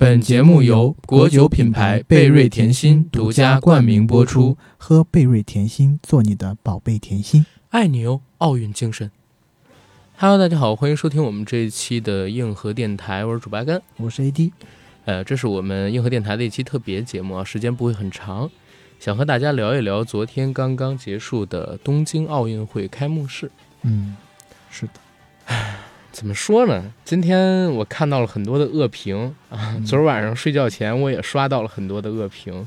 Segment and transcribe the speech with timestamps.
[0.00, 9.10] 本节目由国酒品牌贝瑞甜心独家冠名播出，喝贝瑞甜心，做你的宝贝甜心，爱你哦，奥运精神。
[10.16, 14.52] Hello，大家好，欢迎收听我们这一期的硬核电台，我是主八甘，我是 AD。
[15.04, 18.48] 呃，这是我们硬核电台的一期特别节目啊，时间不会很长，
[19.00, 23.50] 想和大家聊一聊昨天刚刚结束的东京奥运会开幕式。
[23.82, 24.16] 嗯，
[24.70, 24.92] 是的。
[25.46, 25.74] 唉，
[26.10, 26.92] 怎么说呢？
[27.04, 32.66] 今天我看到了很多的恶评啊，昨儿晚上睡觉前我也刷到了很多的恶评。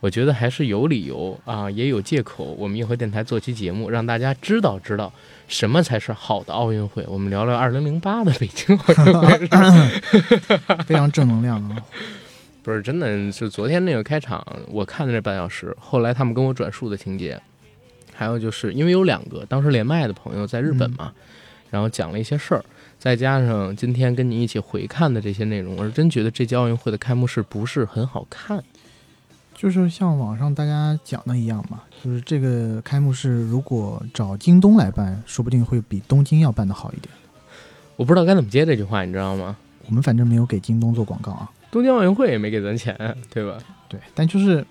[0.00, 2.44] 我觉得还是有理由啊，也有借口。
[2.58, 5.12] 我们硬核电台做期节目，让大家知道知道
[5.46, 7.04] 什么才是好的奥运会。
[7.06, 9.38] 我们聊聊二零零八的北京奥运会，
[10.84, 11.76] 非常正能量啊！
[12.64, 17.40] 不是真的，是昨天那个开场，我看的那半小时，后来他们跟我转述的情节，
[18.12, 21.12] 还有就是因为有两个当时连麦的朋友在日本嘛，
[21.72, 22.62] 然后讲了一些事儿，
[22.98, 28.62] 再加上今天跟你一起回看的这些内容，我是真觉得这届奥运会的开幕式不是很好看。
[29.54, 37.08] 就是像网上大家讲的一样嘛，就是这个开幕式如果找京东来办，说不定会比东京要办得好一点。
[37.96, 39.56] 我不知道该怎么接这句话，你知道吗？
[39.86, 42.94] 我们反正没有给京东做广告啊，东京奥运会也没给咱钱，
[43.32, 43.56] 对吧？
[43.88, 44.64] 对，但就是，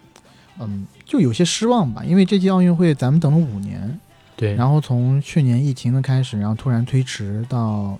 [0.60, 4.00] 嗯，就有些失望吧，因为这届奥运会咱们等了五年，
[4.42, 7.98] 对然后从去年疫情的开始，然后突然推迟到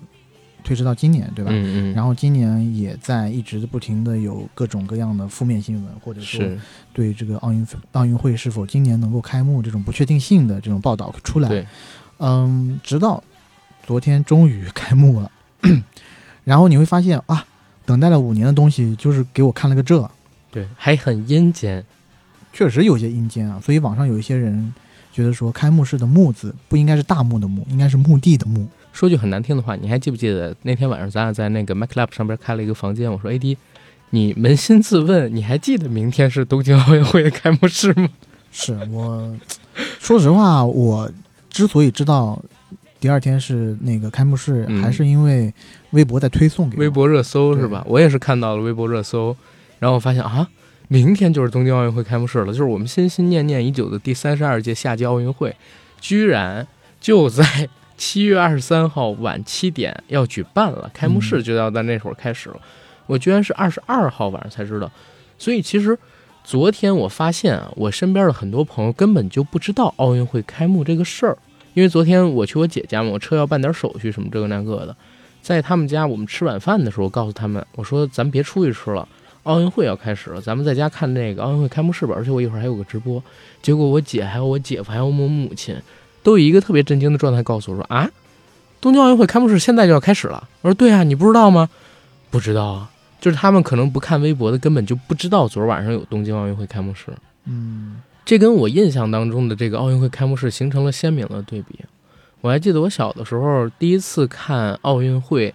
[0.64, 1.52] 推迟到今年，对吧？
[1.52, 6.60] 嗯嗯，然后今年也在一直不停的有各种各样的负面新闻，或者说是
[6.92, 11.48] 对这个奥运奥运会是否今年能够开幕这种不确定性的这种报道出来。
[11.48, 11.66] 对，
[12.18, 13.22] 嗯，直到
[13.86, 15.30] 昨天终于开幕了，
[16.44, 17.44] 然后你会发现啊，
[17.84, 20.10] 等待了五年的东西就是给我看了个这，
[20.50, 21.84] 对，还很阴间。
[22.52, 23.60] 确实有些阴间啊。
[23.64, 24.72] 所以网上有一些人
[25.12, 33.10] 觉得说，开幕式的“幕”字不应该是大幕的“幕”，应该是墓地的“墓说句很难听的话，你还记不记得那天晚上咱俩在那个 MacLab 上边开了一个房间？
[33.10, 33.56] 我说 AD，
[34.10, 38.08] 你扪心自问，你还记得明天是东京奥运会的开幕式吗？
[38.50, 39.34] 是我，
[39.98, 41.10] 说实话，我
[41.48, 42.42] 之所以知道
[43.00, 45.52] 第二天是那个开幕式，嗯还是因为
[45.90, 47.82] 微博在推送给我微博热搜是吧？
[47.86, 49.34] 我也是看到了微博热搜，
[49.78, 50.46] 然后我发现啊，
[50.92, 55.56] 明天就是东京奥运会开幕式了，就是我们心心念念已久的第三十二届夏季奥运会，
[56.02, 56.68] 居然
[57.00, 57.66] 就在
[57.96, 62.60] 七月二十三号晚七点要举办了，开幕式就要在那会儿开始了。
[63.06, 64.92] 我居然是二十二号晚上才知道，
[65.38, 65.98] 所以其实
[66.44, 71.38] 昨天我发现啊，我身边的很多朋友根本就不知道奥运会开幕这个事儿，
[71.72, 74.94] 因为昨天我去我姐家嘛，我车要办点手续什么这个那个的。
[75.40, 79.08] 在他们家，我们吃晚饭的时候，告诉他们，我说咱别出去吃了，
[79.44, 82.14] 奥运会要开始了，咱们在家看那个奥运会开幕式吧。
[82.16, 83.22] 而且我一会儿还有个直播。
[83.60, 85.76] 结果我姐还有我姐夫还有我母亲，
[86.22, 88.08] 都以一个特别震惊的状态告诉我说啊，
[88.80, 90.48] 东京奥运会开幕式现在就要开始了。
[90.60, 91.68] 我说对啊，你不知道吗？
[92.30, 97.06] 不知道啊，就是他们可能不看微博的，根本就不知道昨儿晚上有东京奥运会开幕式。
[97.44, 101.80] 嗯，这跟我印象当中的这个奥运会开幕式形成了鲜明的对比。
[102.40, 105.54] 我还记得我小的时候第一次看奥运会，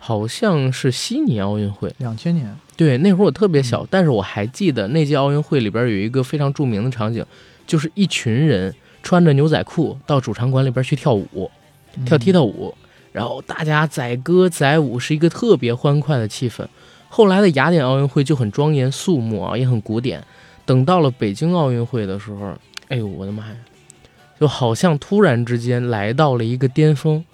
[0.00, 1.94] 好像是悉尼奥运会。
[1.98, 7.24] 两千年，对，那会儿我特别小，但是我还记得那届奥运会里边有一个非常著名的场景，
[7.66, 11.50] 就是一群人穿着牛仔裤到主场馆里边去跳舞，
[12.04, 12.74] 跳踢踏舞，
[13.12, 16.66] 然后大家载歌载舞，是一个特别欢快的气氛。
[17.08, 20.24] 后来的雅典奥运会就很庄严肃穆啊，也很古典。
[20.64, 22.54] 等到了北京奥运会的时候，
[22.88, 23.56] 哎呦我的妈呀，
[24.40, 27.24] 就好像突然之间来到了一个巅峰。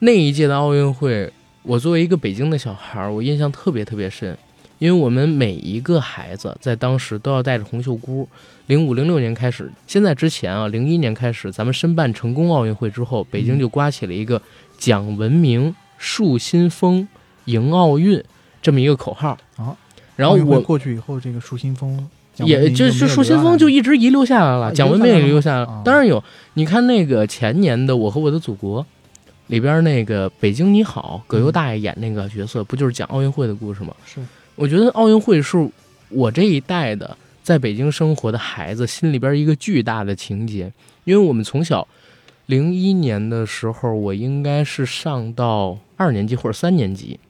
[0.00, 4.36] 那一届的奥运会，我作为一个北京的小孩儿，我印象特别特别深，
[4.78, 8.28] 因为我们每一个孩子在当时都要带着红袖箍。
[8.66, 14.40] 零五零六年开始，现在之前啊，零一年开始，咱们申办成功奥运会之后，北京就刮起了一个
[14.78, 17.06] “讲文明、树新风、
[17.44, 18.22] 迎奥运”
[18.62, 19.36] 这么一个口号。
[19.56, 19.76] 啊，
[20.16, 22.08] 然后我过去以后，这个树新风
[22.38, 25.82] 也明就是树新风就一直遗留下来了，啊讲文明也遗留留下来了。
[25.84, 26.22] 当然有，
[26.54, 28.82] 你看那个前年的《我和我的祖国》
[29.52, 33.94] 里边那个《北京你好》，葛优大爷演那个角色，不就是讲奥运会的故事吗？
[34.06, 34.18] 是
[34.54, 35.68] 我觉得奥运会是
[36.08, 40.72] 我这一代的在北京生活的孩子心里边一个巨大的情节，
[41.04, 41.86] 因为我们从小
[42.46, 47.20] 零一年的时候，我应该是上到二年级或者三年级，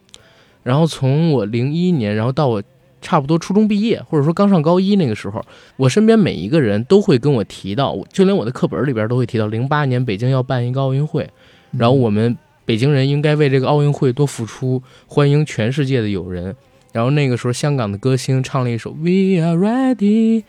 [0.63, 2.63] 然后从我零一年，然后到我
[3.01, 5.45] 差不多初中毕业，或者说刚上高一那个时候，
[5.77, 11.29] 我身边每一个人都会跟我提到，就连我的课本里边都会提到，零八年北京要办一个奥运会，
[11.77, 16.55] 然后我们北京人应该为这个奥运会多付出，欢迎全世界的友人。
[16.93, 20.41] 然后那个时候，香港的歌星唱了一首《We Are Ready》，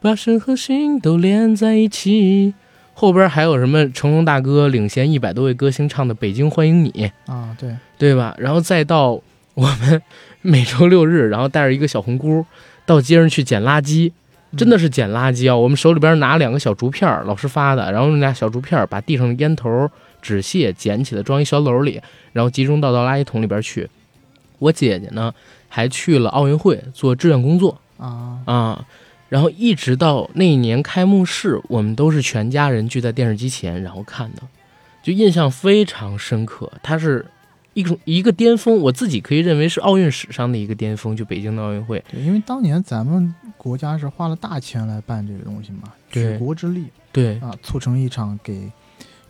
[0.00, 2.54] 把身和心都连在一起。
[2.92, 6.90] 后边还有什么成龙大哥领衔一百多位歌星唱的《北京欢迎你》，
[7.32, 8.36] 啊，对，对吧？
[8.38, 9.18] 然后再到
[9.54, 10.02] 我们
[10.42, 12.44] 每周六日，然后带着一个小红箍
[12.84, 14.12] 到街上去捡垃圾，
[14.54, 15.56] 真的是捡垃圾啊！
[15.56, 22.00] 我们手里边拿两个小竹片，老师发的，然后用俩小竹片把地上的烟头、纸屑捡起来，装一小篓里，
[22.32, 23.88] 然后集中倒到垃圾桶里边去。
[24.58, 25.34] 我姐姐呢，
[25.68, 28.86] 还去了奥运会做志愿工作啊，啊，
[29.30, 34.42] 然后一直到那一年开幕式，我们都是全家人聚在电视机前然后看的，
[35.02, 36.70] 就印象非常深刻。
[36.82, 37.24] 它是
[37.72, 42.04] 一种一个巅峰，我自己可以认为是奥运史上的一个巅峰，就北京的奥运会。
[42.10, 48.70] 对，因为当年咱们国家是花了大钱来办这个东西嘛，举国之力对啊，促成一场给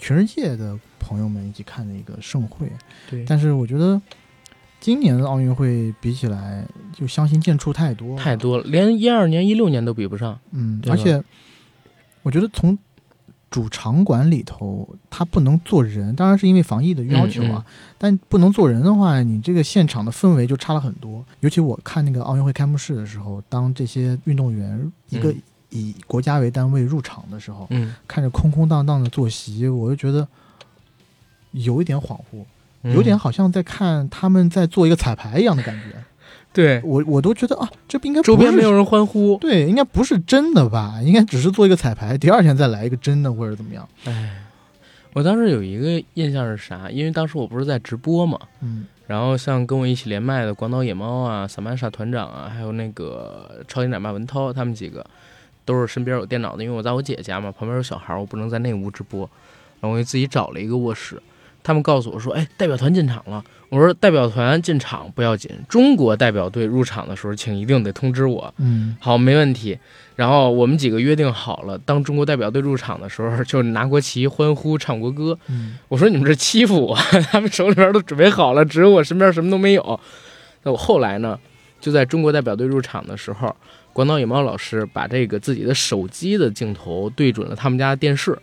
[0.00, 2.66] 全世界的朋友们一起看的一个盛会。
[3.08, 4.00] 对，但是我觉得
[4.80, 8.34] 今年的奥运会比起来，就相形见绌太多了太。
[8.34, 10.36] 多了，连一二年、一六年都比不上。
[10.52, 11.22] 嗯，而且
[12.22, 12.76] 我觉得从
[13.50, 17.64] 主场馆里头，它不能坐人，当然是因为防疫的要求啊。
[17.66, 17.72] 嗯
[18.02, 21.22] 但不能坐人的话，你这个现场的氛围就差了很多。
[21.40, 30.26] 尤其我看那个奥运会开幕式的时候，当这些运动员一个嗯以国家为单位入场的时候，嗯，看着空空荡荡的坐席，我就觉得
[31.52, 32.44] 有一点恍惚，
[32.82, 35.96] 嗯有点好像在看他们在做一个彩排一样的感觉。
[36.52, 39.36] 对，我我都觉得啊，这不应该周边没有人欢呼。
[39.40, 41.00] 对，应该不是真的吧？
[41.04, 43.88] 应该只是做一个彩排，第二天再来一个真的或者怎么样。
[44.04, 44.42] 哎，
[45.12, 46.90] 我当时有一个印象是啥？
[46.90, 55.04] 因为当时我不是在直播嘛，嗯然后像跟我一起连麦的广岛野猫啊、萨曼莎团长啊，还有那个超级奶爸文涛，他们几个
[55.64, 59.28] 都是身边有电脑的，因为我在我姐家嘛，旁边有小孩，我不能在那屋直播，
[59.80, 61.20] 然后我就自己找了一个卧室。
[61.62, 69.78] 他们告诉我说：“哎，代表团进场了。”我说：“代表团进场不要紧，中国代表队入场的时候，请一定得通知我。”嗯好，没问题。
[70.16, 75.38] 然后我们几个约定好了，当中国代表队入场的时候， 就拿国旗、欢呼、唱国歌。
[75.48, 76.96] 嗯我说你们这欺负我，
[77.30, 80.00] 他们手里边都准备好了，只有我身边什么都没有。
[80.62, 81.38] 那我后来呢，
[81.78, 83.54] 就在中国代表队入场的时候，
[83.92, 88.38] 广岛野猫老师把这个自己的手机的镜头对准了他们家的电视，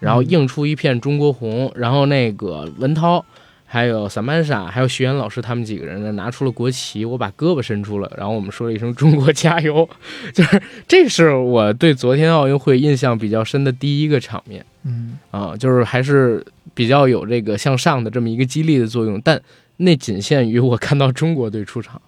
[0.00, 3.24] 然后映出一片中国红，然后那个文涛。
[3.64, 9.88] 还有萨曼莎，还有徐岩老师，他们几个人呢，拿出了国旗，我把胳膊伸出了，然后我们说了一声“中国加油”，
[10.34, 14.62] 就是这是我对昨天奥运会印象比较深的第一个场面。
[14.84, 16.44] 嗯啊，就是还是
[16.74, 19.40] 比较有这个向上的这么一个激励的作用，但
[19.78, 21.98] 那仅限于我看到中国队出场，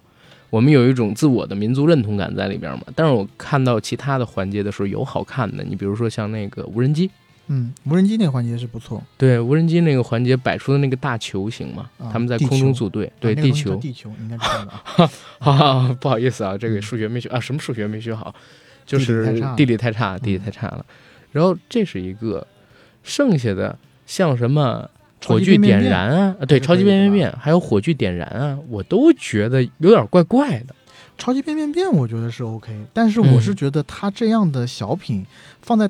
[0.55, 2.83] 我们有一种自我的民族认同感在里边嘛。
[2.95, 7.11] 但是我看到其他的环节的时候，有好看的，你比如说像那个无人机，
[7.49, 9.03] 嗯，无人机那个环节是不错。
[9.19, 14.83] 对无人机那个环节摆出的那个大球形嘛，啊他们在空中组队，对地球，地球，应该知道的啊。
[15.43, 18.33] 哈哈，不好意思啊，这个嗯数学没学啊，什么数学没学好，
[18.87, 20.87] 就是地理太差，地理嗯太差了。
[21.33, 22.47] 然后这是一个，
[23.03, 24.89] 剩下的像什么
[25.27, 30.75] 火炬点燃啊，啊对，超级变变变，还有火炬点燃啊，我都觉得有点怪怪的。
[31.17, 35.25] 超级变变变，我觉得是 OK，但是我是嗯觉得他这样的小品
[35.63, 35.89] 放在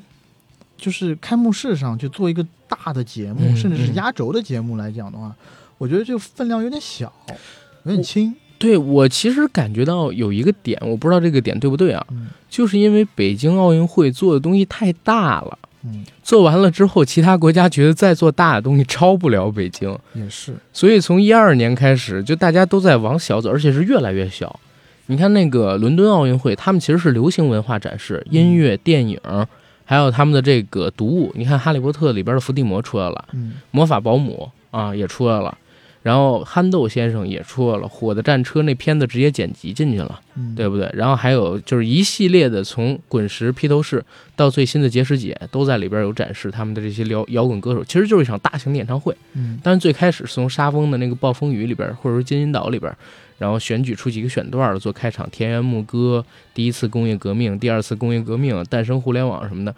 [0.76, 5.34] 就是开幕式上去做一个大的节目，嗯甚至是嗯压轴的节目来讲的话，
[5.78, 7.10] 我觉得这个分量有点小，
[7.84, 8.34] 有点轻。
[8.58, 15.58] 对我其实感觉到有一个点，我不知道这个点对不对啊，嗯就是因为北京奥运会做的东西太大了。
[15.84, 20.54] 嗯，做完了之后，其他国家觉得再做大的东西超不了北京，也是。
[20.72, 24.58] 所以从一二年开始，就大家都在往小走，而且是越来越小。
[25.06, 29.20] 你看那个伦敦奥运会，他们其实是流行文化展示，音乐、电影，
[29.84, 31.30] 还有他们的这个读物。
[31.34, 35.56] 你看《哈利波特》里边的伏地魔出来了，嗯魔法保姆啊也出来了，
[36.04, 40.86] 然后憨豆先生也出来了，《火的战车》那片子直接剪辑进去了，嗯，对不对？
[40.92, 44.04] 然后还有就是一系列的，从滚石、披头士
[44.36, 49.16] 到最新的结石姐，都在里边有展示他们的这些摇摇滚歌手，其实就是一场大型的演唱会。
[49.32, 52.94] 嗯但是最开始是从沙峰的那个暴风雨里边，或者说金银岛里边，
[53.38, 59.74] 然后选举出几个选段做开场，田园牧歌、第一次工业革命、第二次工业革命、诞生互联网什么的。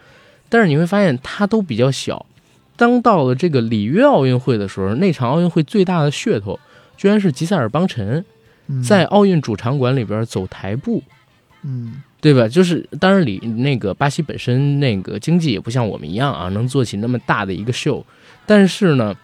[0.49, 2.27] 但是你会发现它都比较小。
[2.77, 6.59] 当到了这个里约奥运会的时候，那场奥运会最大的噱头，
[6.97, 8.25] 居然是吉塞尔邦辰
[8.69, 11.03] 嗯在奥运主场馆里边走台步。
[11.63, 12.49] 嗯对吧？
[12.49, 18.05] 就是当然里那个巴西本身那个经济也不像我们一样啊，能做起那么大的一个秀，
[18.47, 19.15] 但是呢，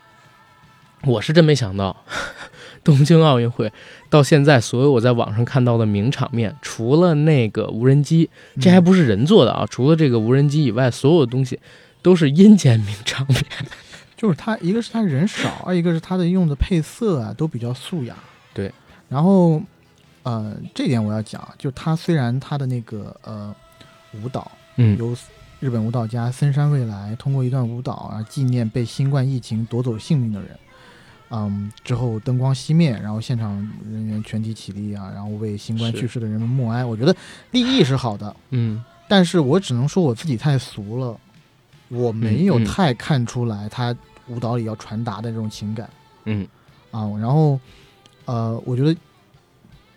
[1.05, 2.05] 我是真没想到，
[2.85, 3.73] 东京奥运会
[4.09, 8.31] 到现在所有我在网上看到的名场面，除了那个无人机，
[8.61, 11.59] 这还嗯不是人做的啊，除了这个无人机以外，所有的东西
[12.03, 13.43] 都是阴间名场面。
[14.15, 18.15] 就是他一个是他人少，二一个是他的用的配色啊都比较素雅。
[18.55, 18.73] 对，
[19.09, 19.61] 然后
[20.23, 23.53] 呃这点我要讲，就他虽然他的那个呃
[24.23, 25.17] 舞蹈嗯由
[25.59, 30.51] 日本舞蹈家森山未来通过一段舞蹈啊纪念被新冠疫情夺走性命的人，
[31.31, 33.57] 嗯，之后灯光熄灭，然后现场
[33.91, 36.85] 人员全体起立啊，然后为新冠去世的人们默哀。
[36.85, 37.13] 我觉得
[37.51, 41.19] 立意是好的，嗯但是我只能说我自己太俗了，
[41.93, 43.95] 我没有太看出来他
[44.29, 45.89] 舞蹈里要传达的这种情感
[46.25, 46.47] 嗯
[46.91, 47.07] 啊。
[47.21, 47.61] 然后，
[48.25, 48.97] 呃，我觉得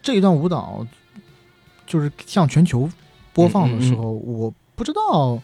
[0.02, 0.86] 这一段舞蹈
[1.88, 2.90] 就是向全球
[3.34, 5.42] 播放的时候，我不知道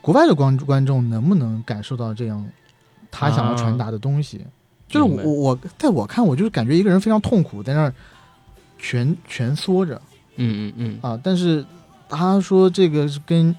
[0.00, 2.46] 国外的观观众能不能感受到这样
[3.10, 4.40] 他想要传达的东西。
[4.88, 7.94] 就是我我在我看，我就是感觉一个人非常痛苦，在那儿
[8.78, 10.00] 蜷蜷缩着。
[10.36, 11.64] 嗯嗯嗯，啊，但是
[12.08, 13.54] 他说这个是跟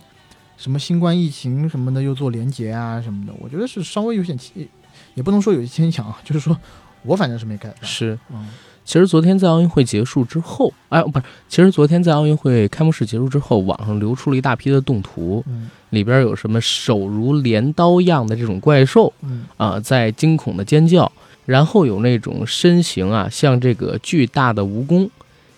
[0.57, 4.67] 什么新冠疫情什么的又做连结啊什么的，我觉得是稍微有点牵，
[5.15, 6.57] 也不能说有些牵强啊，就是说
[7.03, 7.75] 我反正是没 get 到。
[7.81, 8.17] 是。
[8.31, 8.47] 嗯
[8.85, 21.09] 其实昨天在奥运会结束之后，哎，不是，其实昨天在奥运会开幕式结束之后，网上流出了一大批的动图，嗯里边有什么手如镰刀样的这种怪兽嗯啊、在惊恐的尖叫，
[21.45, 25.09] 然后有那种身形啊像这个巨大的蜈蚣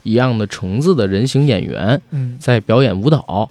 [0.03, 3.49] 一样的虫子的人形演员嗯在表演舞蹈。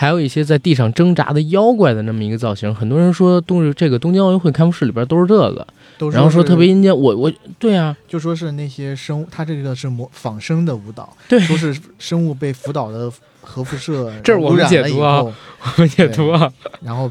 [0.00, 5.66] 还有一些在地上挣扎的妖怪的那么一个造型，很多人说东这个东京奥运会开幕式里边都是这个，
[5.98, 6.96] 都然后说特别阴间。
[6.96, 11.40] 我我对啊，就说是那些生物，他这个是模仿生的舞蹈，对。
[11.40, 15.34] 说是生物被福岛的核辐射 这是我们解读啊后，
[15.74, 17.10] 我们解读啊，然后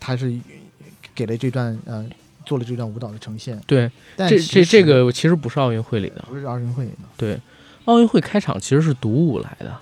[0.00, 0.36] 他是
[1.14, 2.04] 给了这段呃
[2.44, 7.38] 做了这段舞蹈的呈现，对，这这这个其实不是奥运会里的，不是奥运会里的，对，
[7.84, 9.72] 奥运会开场其实是独舞来的，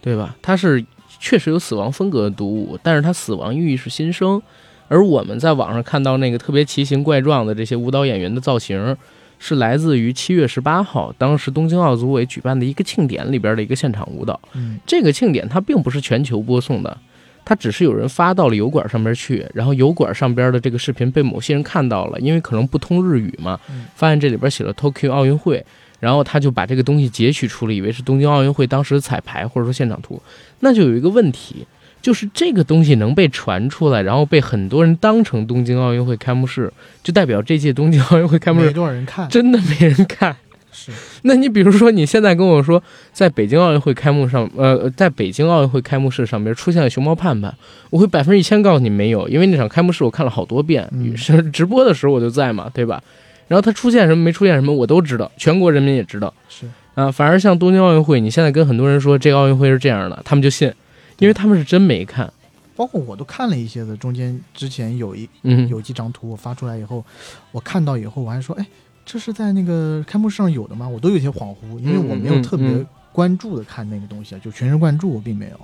[0.00, 0.36] 对吧？
[0.40, 0.84] 它是
[1.20, 4.42] 确实有死亡风格的独舞，但是它死亡寓意是新生，
[4.88, 8.96] 而我们在网上看到那个特别奇形怪状的这些舞蹈演员的造型，
[9.38, 14.40] 是来自于七月十八号当时东京奥组委举办的一个庆典里边的一个现场舞蹈。
[14.54, 14.78] 嗯。
[14.86, 16.98] 这个庆典它并不是全球播送的，
[17.44, 25.64] 它只是有人发到了油管上边去，然后油管上边的这个视频被某些人看到了，因为可能不通日语嘛嗯，发现这里边写了 Tokyo 奥运会，
[26.00, 30.20] 然后他就把这个东西截取出了，以为是东京奥运会当时的彩排或者说现场图，
[30.58, 31.64] 那就有一个问题。
[32.02, 40.34] 就是这个东西能被传出来，然后被很多人当成东京奥运会开幕式，就代表这届东京奥运会开幕式没式多少人看，真的没人看。
[40.72, 40.90] 是
[41.24, 47.54] 那你比如说，你现在跟我说，在北京奥运会开幕上，呃，在北京奥运会开幕式上边出现了熊猫盼盼，
[47.90, 53.02] 我会百分之一千告诉你没有，因为那场开幕式我看了好多遍，嗯是直播的时候我就在嘛，对吧？
[53.50, 57.10] 然后他出现什么没出现什么我都知道，全国人民也知道是，啊。
[57.10, 60.72] 反而像东京奥运会，你现在跟很多人说这个奥运会是这样的，他们就信，
[61.18, 62.32] 因为他们是真没看。
[62.76, 67.04] 包括我都看了一些的，中间之前有一嗯，有几张图我发出来以后，
[67.50, 68.64] 我看到以后我还说，哎，
[69.04, 70.88] 这是在那个开幕式上有的吗？
[70.88, 75.60] 我都有些恍惚，因为我没有特别嗯关注的看那个东西啊，就全神贯注我并没有。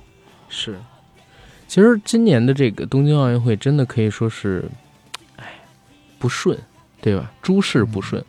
[0.49, 0.77] 是，
[1.69, 4.69] 其实今年的这个东京奥运会真的可以说是，
[5.37, 5.45] 哎，
[6.19, 6.57] 不顺，
[7.01, 7.31] 对吧？
[7.41, 8.23] 诸事不顺。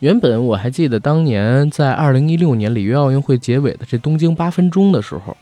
[0.00, 5.36] 原本我还记得当年在二零一六年里约奥运会结尾的这东京八分钟的时候，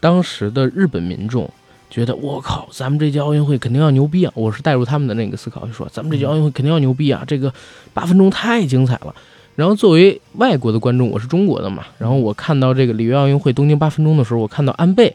[0.00, 1.50] 当时的日本民众
[1.90, 4.32] 觉得我靠，咱们这届奥运会肯定要牛逼啊！
[4.34, 7.24] 我是带入他们的那个思考，就说咱们这届奥运会肯定要牛逼啊！
[7.26, 7.52] 这个
[7.92, 9.14] 八分钟太精彩了。
[9.56, 15.14] 然后作为外国的观众，我是中国的嘛，然后我看到这个里约奥运会东京八分钟的时候，我看到安倍。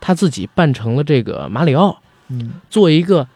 [0.00, 1.96] 他自己扮成了这个马里奥，
[2.28, 3.26] 嗯做一个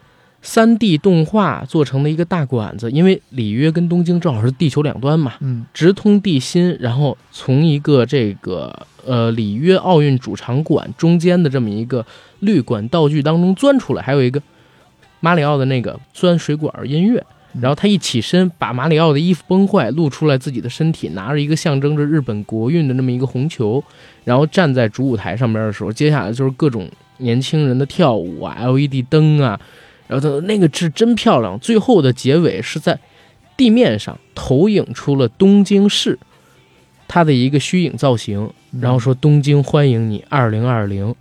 [0.41, 12.05] 三 D 动画做成的一个大管子，因为里约跟东京正好是地球两端嘛，嗯直通地心，然后从一个这个呃里约奥运主场馆中间的这么一个
[12.41, 14.41] 绿管道具当中钻出来，还有一个
[15.21, 17.25] 马里奥的那个钻水管音乐。
[17.61, 23.83] 然后他一起身，把马里奥的衣服崩坏，露出来自己的身体，拿着一个象征着日本国运的那么一个红球，
[24.25, 29.59] 然后站在主舞台上边的时候，接下来就是各种年轻人的跳舞啊，LED 灯啊，
[30.09, 31.57] 然后他那个是真漂亮。
[31.61, 32.99] 最后的结尾是在
[33.57, 36.19] 地面上投影出了东京市
[37.07, 41.15] 它的一个虚影造型，嗯然后说东京欢迎你二零二零。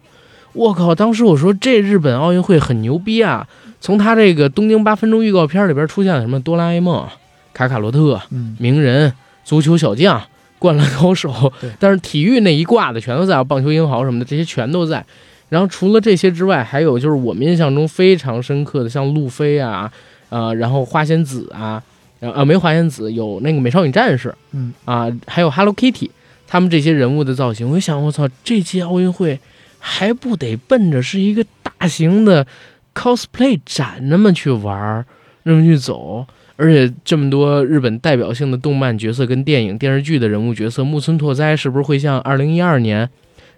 [0.54, 0.96] 我靠！
[0.96, 3.48] 当时我说这日本奥运会很牛逼啊！
[3.80, 7.08] 从他这个东京八分钟预告片里边出现了什么哆啦 A 梦、
[7.54, 9.14] 卡卡罗特、嗯鸣人、
[9.44, 10.20] 足球小将、
[10.58, 15.06] 灌篮高手，但是体育那一挂的全都在，棒球英豪什么的这些全都在。
[15.50, 19.92] 然后除了这些之外，还有就是我们印象中非常深刻的，像路飞啊，
[20.30, 21.82] 呃，然后花仙子啊，
[22.20, 24.74] 啊没花仙子，有那个美少女战士嗯。
[24.86, 26.10] 啊，还有 Hello Kitty，
[26.48, 29.40] 他们这些人物的造型，我就想，我操，这届奥运会
[29.80, 32.46] 还不得奔着是一个大型的
[32.94, 35.06] cosplay 展那么去玩儿，
[35.44, 36.26] 那么去走，
[36.58, 43.10] 而且这么多日本代表性的动漫角色跟电影电视剧的人物角色，木村拓哉是不是会像二零一二年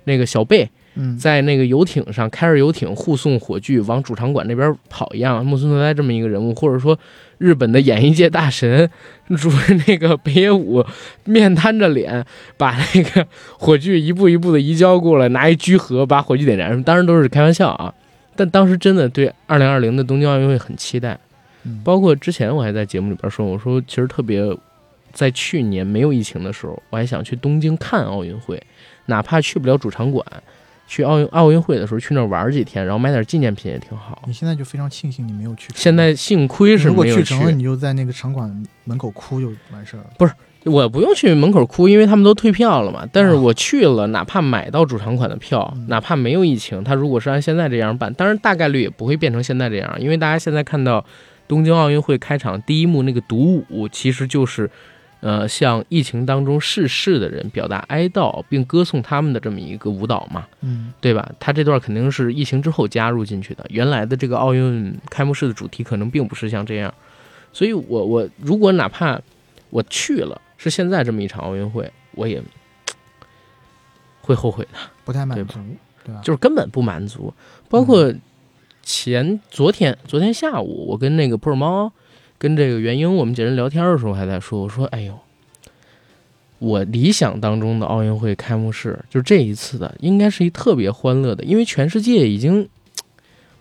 [0.03, 6.97] 那个小贝嗯，在那个游艇上开着游艇护送火炬往主场馆那边跑一样，木村拓哉这么一个人物，或者说
[7.37, 8.89] 日本的演艺界大神，
[9.37, 9.49] 主
[9.87, 10.83] 那个北野武
[11.25, 12.25] 面瘫着脸
[12.57, 13.25] 把那个
[13.57, 17.93] 火炬一步一步的移交过来，拿一居合把火炬点燃，当然都是开玩笑啊。
[18.35, 21.19] 但当时真的对二零二零的东京奥运会很期待，
[21.83, 24.43] 包括之前我还在节目里边说，我说其实特别
[25.11, 28.61] 在去年没有疫情的时候，我还想去东京看奥运会，
[29.07, 30.25] 哪怕去不了主场馆，
[30.89, 34.23] 去奥运奥运会的时候去那儿玩几天，然后买点纪念品也挺好。
[34.25, 35.75] 你现在就非常庆幸你没有去成。
[35.75, 38.51] 现在幸亏是如果没有去成了，你就在那个场馆
[38.85, 40.07] 门口哭就完事儿了。
[40.17, 40.33] 不是
[40.65, 43.07] 我不用去门口哭，因为他们都退票了嘛。
[43.13, 51.05] 但是啊我去了，哪怕买到主场馆的票，嗯哪怕没有疫情，他如果是按现在这样办，当然大概率也不会变成现在这样，因为大家现在看到
[51.47, 54.69] 东京奥运会开场第一幕那个独舞，其实就是，
[55.21, 60.47] 呃，向疫情当中逝世的人表达哀悼并歌颂他们的这么一个舞蹈嘛。
[60.61, 61.29] 嗯对吧？
[61.39, 66.93] 他这段肯定是疫情之后加入进去的，原来的这个奥运开幕式的主题可能并不是像这样，
[67.51, 69.19] 所以我我如果哪怕
[69.69, 72.41] 我去了，是现在这么一场奥运会，我也
[74.21, 75.59] 会后悔的，不太满对足，
[76.03, 76.21] 对吧？
[76.23, 77.33] 就是根本不满足。
[77.67, 78.13] 包括
[78.83, 81.91] 前昨天昨天下午，我跟那个普洱猫
[82.39, 85.13] 跟这个袁英我们几个人聊天的时候还在说，我说哎呦。
[86.61, 92.67] 我理想当中的奥运会开幕式，就这一次的，应该是一特别欢乐的，因为全世界已经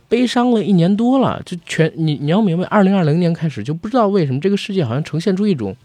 [0.09, 1.41] 悲伤了一年多了。
[1.47, 5.77] 就全你你要明白，二零二零年开始就不知道为什么这个世界好像呈现出一种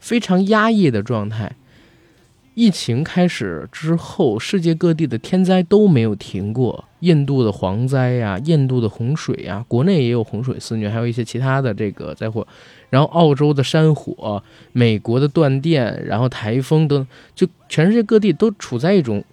[0.00, 1.50] 非常压抑的状态。
[2.54, 12.46] 疫情开始之后，世界各地的天灾都没有停过，印度的蝗灾呀、印度的洪水呀，国内也有洪水肆虐，还有一些其他的这个灾祸。
[12.90, 14.42] 然后澳洲的山火，
[14.72, 19.24] 美国的断电，然后台风等，就全世界各地都处在一种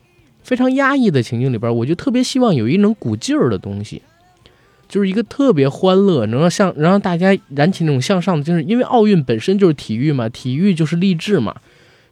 [0.43, 1.75] 非常压抑的情境里边。
[1.75, 4.03] 我就特别希望有一种鼓劲儿的东西，
[4.87, 8.69] 就是一个特别欢乐，能让向能让大家燃起那种向上的精神。
[8.69, 11.55] 因为奥运本身就是体育嘛，体育就是励志嘛。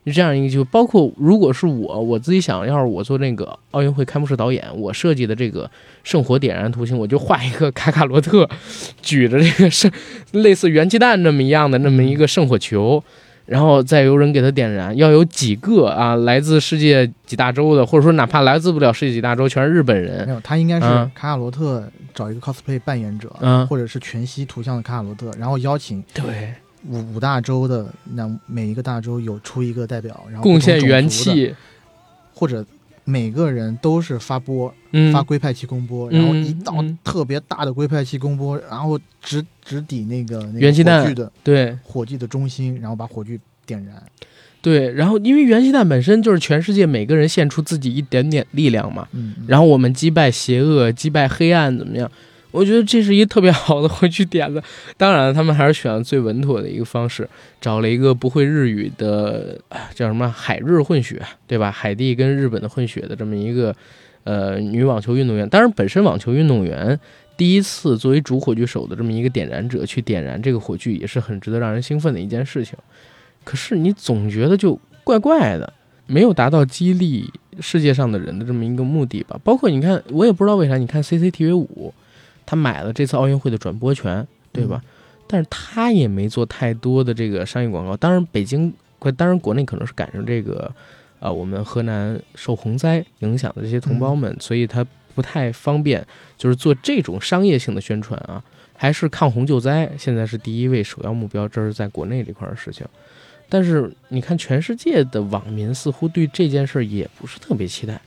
[0.06, 5.70] 就这样一个，就包括如果是我我自己想要是我做那个奥运会开幕式导演，我设计的这个
[6.04, 8.48] 圣火点燃图形，我就画一个卡卡罗特
[9.02, 9.91] 举着这个圣
[10.32, 13.04] 类似元气弹那么一样的那么一个圣火球，
[13.48, 26.54] 然后再由人给它点燃，要有几个啊来自世界几大洲的，或者说哪怕来自不了世界几大洲，全是日本人没，有，他应该是嗯卡卡罗特找一个 cosplay 扮演者，嗯或者是全息图像的卡卡罗特，然后邀请对，
[26.89, 31.54] 五五大洲的那每一个大洲有出一个代表，然后贡献元，气，
[32.34, 32.65] 或者
[33.04, 44.02] 每个人都是发波、嗯，发龟派气功波，然后嗯一道嗯特别大的龟派气功波，然后直直抵那个那个元气弹的对火炬的中心，然后把火炬点燃。
[44.62, 52.12] 对，然后因为元气弹本身就是全世界每个人献出自己一点点力量嘛，嗯，嗯然后我们击败邪恶，击败黑暗，怎么样？
[52.56, 54.63] 我觉得这是一特别好的回去点子。
[54.98, 57.28] 当然，他们还是选了最稳妥的一个方式，
[57.60, 59.60] 找了一个不会日语的，
[59.94, 61.70] 叫什么海日混血，对吧？
[61.70, 63.76] 海地跟日本的混血的这么一个
[64.24, 65.48] 呃女网球运动员。
[65.50, 66.98] 当然，本身网球运动员
[67.36, 72.78] 第一次作为主火炬手的这么一个点燃者去点燃这个火炬，也是很值得让人兴奋的一件事情。
[73.44, 75.74] 可是你总觉得就怪怪的，
[76.08, 79.38] 没有达到激励世界上的人的这么一个目的吧。
[79.44, 81.94] 包括你看，我也不知道为啥，你看 CCTV 五，
[82.46, 84.82] 他买了这次奥运会的转播权，对吧？
[85.28, 87.98] 但是他也没做太多的这个商业广告。
[87.98, 88.74] 当然，北京，
[89.18, 90.72] 当然国内可能是赶上这个，
[91.20, 96.06] 啊、我们河南受洪灾影响的这些同胞们，所以他不太方便，
[96.38, 98.44] 就是做这种商业性的宣传啊。
[98.78, 102.86] 还是抗洪救灾，现在是第一位首要目标，这是在国内这块儿的事情。
[103.48, 108.02] 但是你看，全世界的网民似乎对这件事儿也不是特别期待。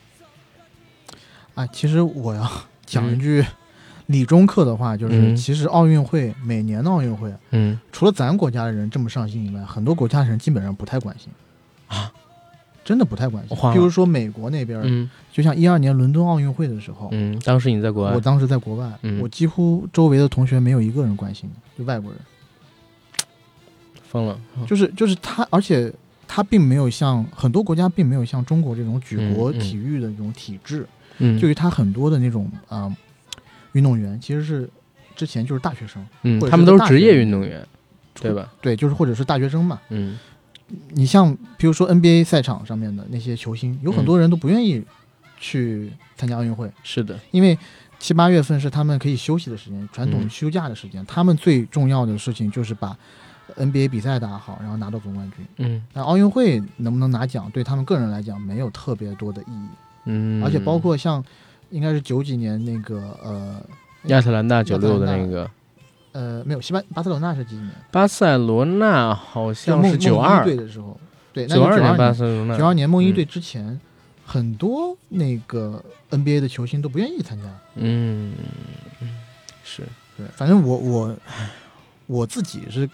[1.55, 2.46] 啊，其实我要
[2.85, 3.42] 讲一句
[4.08, 5.34] 理中客的话，就是、嗯。
[5.34, 7.78] 其实奥运会每年的奥运会，嗯。
[7.90, 11.28] 除了咱国家的人这么上心以外，很多国家的人基本上不太关心。
[11.86, 12.12] 啊，
[12.84, 13.56] 真的不太关心。
[13.72, 15.08] 比如说美国那边，嗯。
[15.32, 18.12] 就像一二年伦敦奥运会的时候，嗯，当时你在国外。
[18.12, 19.20] 我，当时在国外，嗯。
[19.20, 22.20] 我几乎周围的同学没有一个人关心的，就外国人，
[24.10, 25.92] 疯了，就是就是他，而且
[26.26, 30.86] 他并没有像很多国家并没有像中国这种举国体育的这种体制，
[31.18, 32.90] 嗯，对于他很多的那种啊、
[33.72, 34.68] 运动员其实是
[35.16, 37.66] 之前就是大学生，嗯他们都是职业运动员，
[38.14, 38.52] 对吧？
[38.61, 39.81] 对，就是或者是大学生嘛。
[39.90, 40.18] 嗯
[40.90, 44.85] 你像比如说 NBA 赛场上面的那些球星，有很多人都不愿意
[45.40, 47.59] 去参加奥运会，是的，因为
[47.98, 52.94] 七八月份是他们可以休息的时间，传统嗯休假的时间，他们最重要的事情就是把
[53.57, 55.46] NBA 比赛打好，然后拿到总冠军。
[55.57, 59.68] 嗯那奥运会能不能拿奖，对他们个人来讲没有特别多的意义。
[60.04, 61.24] 嗯，而且包括像
[61.70, 63.62] 应该是九几年那个呃
[64.04, 65.50] 亚特兰大九六的那个
[66.12, 67.70] 呃没有西班巴塞罗那是几几年？
[67.90, 70.98] 巴塞罗那好像是九二队的时候，
[71.33, 73.78] 对，那九二年巴塞罗那九二年梦一嗯队之前，
[74.24, 77.44] 很多那个 NBA 的球星都不愿意参加。
[77.76, 78.35] 嗯，
[79.62, 79.83] 是
[80.16, 81.16] 对，反正我我
[82.07, 82.88] 我自己是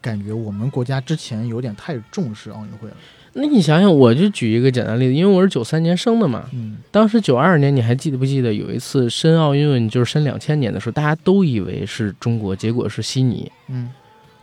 [0.00, 2.96] 感觉我们国家之前有点太重视奥运会了。
[3.36, 13.50] 那你想想，我就举一个简单例子，因为我是九三年生的嘛，嗯当时九二年，你还记得不记得有一次申奥运会，就是申两千年的时候，大家都以为是中国，结果是悉尼。
[13.68, 13.90] 嗯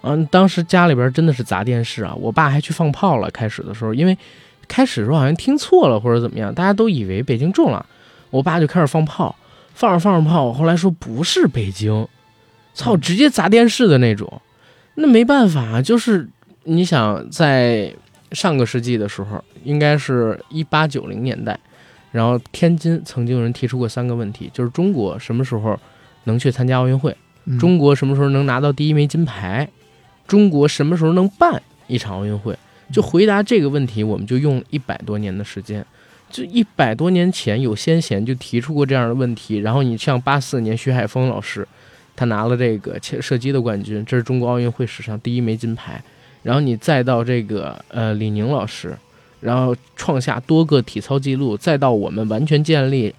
[0.04, 3.30] 嗯，当时家里边真的是砸电视啊，我爸还去放炮了。
[3.32, 4.18] 开始的时候，因为
[4.68, 7.86] 开始的时候好像听错了或者怎么样，大家都以为北京中了，
[8.30, 9.34] 我爸就开始放炮，
[9.74, 12.08] 放着放着炮，后来说不是北京，
[12.74, 14.42] 操，直接砸电视的那种。
[14.96, 16.28] 那没办法，就是
[16.64, 17.94] 你想在
[18.32, 21.60] 上个世纪的时候，应该是一八九零年代，
[22.12, 25.80] 然后天津曾经有人提出过三个问题，就是中国什么时候
[26.24, 27.16] 能去参加奥运会？
[27.46, 29.68] 嗯中国什么时候能拿到第一枚金牌？
[30.28, 32.58] 中国什么时候能办一场奥运会？
[32.92, 35.86] 就回答这个问题，我们就用一百多年的时间。
[36.30, 41.68] 就一百多年前有先贤就提出过这样的问题，然后你像八四年徐海峰老师，
[42.16, 46.02] 他拿了这个切射击的冠军，这是中国奥运会史上第一枚金牌。
[46.44, 48.98] 然后你再到这个呃李宁老师，
[49.40, 53.14] 然后创下多个体操记录，再到我们完全建立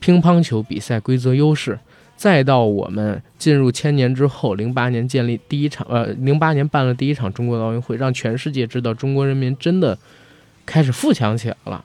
[0.00, 1.78] 乒乓球比赛规则优势，
[2.16, 9.96] 再到我们进入千年之后，零八年建立第一场，呃，零八年办了第一场中国的奥运会，让全世界知道中国人民真的
[10.66, 11.84] 开始富强起来了，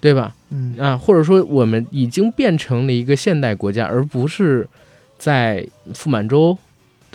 [0.00, 0.34] 对吧？
[0.50, 4.68] 嗯啊，或者说我们已经变成了一个现代国家，而不是
[5.18, 6.56] 在傅满洲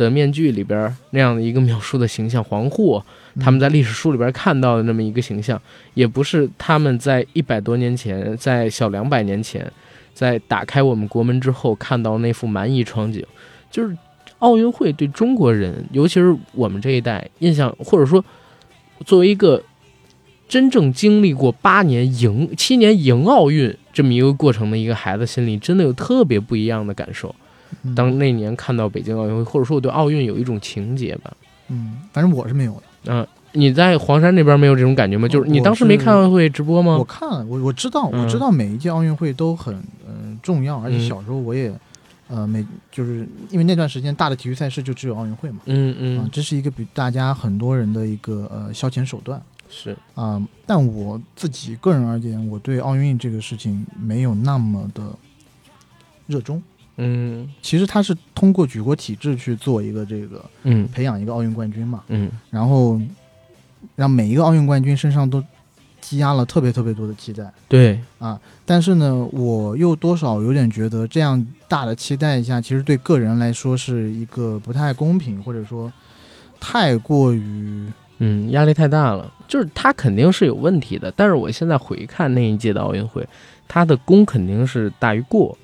[0.06, 3.04] 的面具里边那样的一个描述的形象，黄祸
[3.40, 5.62] 他们在历史书里边看到的那么一个形象，
[5.94, 9.72] 也不是他们在一百多年前，在小两百年前，
[10.14, 13.24] 在打开我们国门之后看到那幅蛮夷场景，
[13.70, 13.96] 就是
[14.40, 18.24] 奥运会对中国人，尤其是我们这一代印象，或者说
[19.06, 19.62] 作为一个
[20.48, 27.36] 真正经历过八年迎七年迎奥运这么一个过程的一个孩子，心里真的有特别不一样的感受。
[27.84, 31.32] 嗯当那年看到北京奥运会，或者说我对奥运有一种情结吧。
[31.70, 32.84] 嗯，反正我是没有的。
[33.06, 35.28] 嗯、你在黄山那边没有这种感觉吗？
[35.28, 37.04] 就是你当时没看奥运会直播吗我？
[37.04, 39.74] 看了我我知道嗯我知道每一届奥运会都很
[40.06, 41.72] 呃重要，而且嗯小时候我也
[42.28, 45.60] 呃每就是因为那段时间大的体育赛事就只有奥运会嘛。
[45.66, 55.04] 嗯啊，嗯，这是一个比大家很多人的一个呃消遣手段是，啊、但我自己个人而言，我对奥运这个事情没有那么的
[56.26, 56.62] 热衷。
[57.00, 57.50] 嗯。
[57.62, 60.88] 其实他是通过举国体制去做一个这个嗯。
[60.94, 62.30] 培养一个奥运冠军嘛，嗯。
[62.52, 63.00] 然后
[63.96, 65.44] 让每一个奥运冠军身上都
[66.02, 67.52] 积压了特别特别多的期待。
[67.68, 68.00] 对。
[68.20, 75.92] 啊，但是呢，我又多少有点觉得这样大的期待一下，其实对个人来说是一个不太公平，或者说
[76.60, 77.88] 太过于
[78.22, 81.10] 嗯，压力太大了，就是他肯定是有问题的。
[81.16, 83.26] 但是我现在回看那一届的奥运会，
[83.66, 85.58] 他的功肯定是大于过，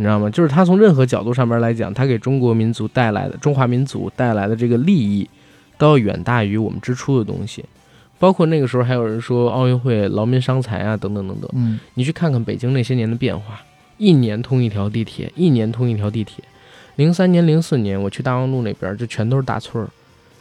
[0.00, 0.30] 你知道吗？
[0.30, 5.28] 就是他从任何角度上面来讲，他给中国民族带来的中华民族带来的这个利益，
[5.76, 7.62] 都要远大于我们支出的东西。
[8.18, 11.50] 包括那个时候还有人说奥运会劳民伤财啊，等等等等。
[11.52, 13.60] 嗯你去看看北京那些年的变化，
[13.98, 16.42] 一年通一条地铁，一年通一条地铁。
[16.96, 19.86] 零三年、零四年我去大望路那边，就全都是大村儿。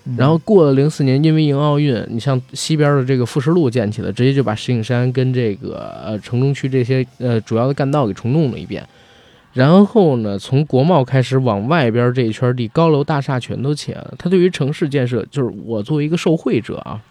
[0.05, 8.87] 嗯然后过了零四年，因为迎奥运，你像西边的这个富士路建起来，直接就把石景山跟这个呃城中区这些呃主要的干道给重弄了一遍。
[9.53, 14.13] 然后呢，从国贸开始往外边这一圈地，高楼大厦全都起来了。
[14.17, 17.01] 它对于城市建设，就是我作为一个受惠者啊，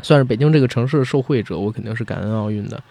[0.00, 2.82] 算是北京这个城市的受惠者，我肯定是感恩奥运的。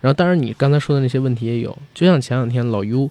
[0.00, 3.10] 然后，当然你刚才说的那些问题也有，就像前两天老 U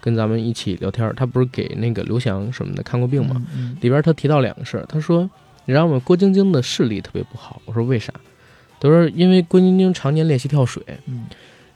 [0.00, 3.42] 跟咱们一起聊天，他不是给那个刘翔什么的看过病吗？？
[3.54, 5.30] 嗯里边他提到两个事儿，他说
[5.64, 6.00] ：“你知道吗？
[6.04, 8.12] 郭晶晶的视力特别不好。”我说：“为啥？”
[8.78, 11.24] 他说：“因为郭晶晶常年练习跳水，嗯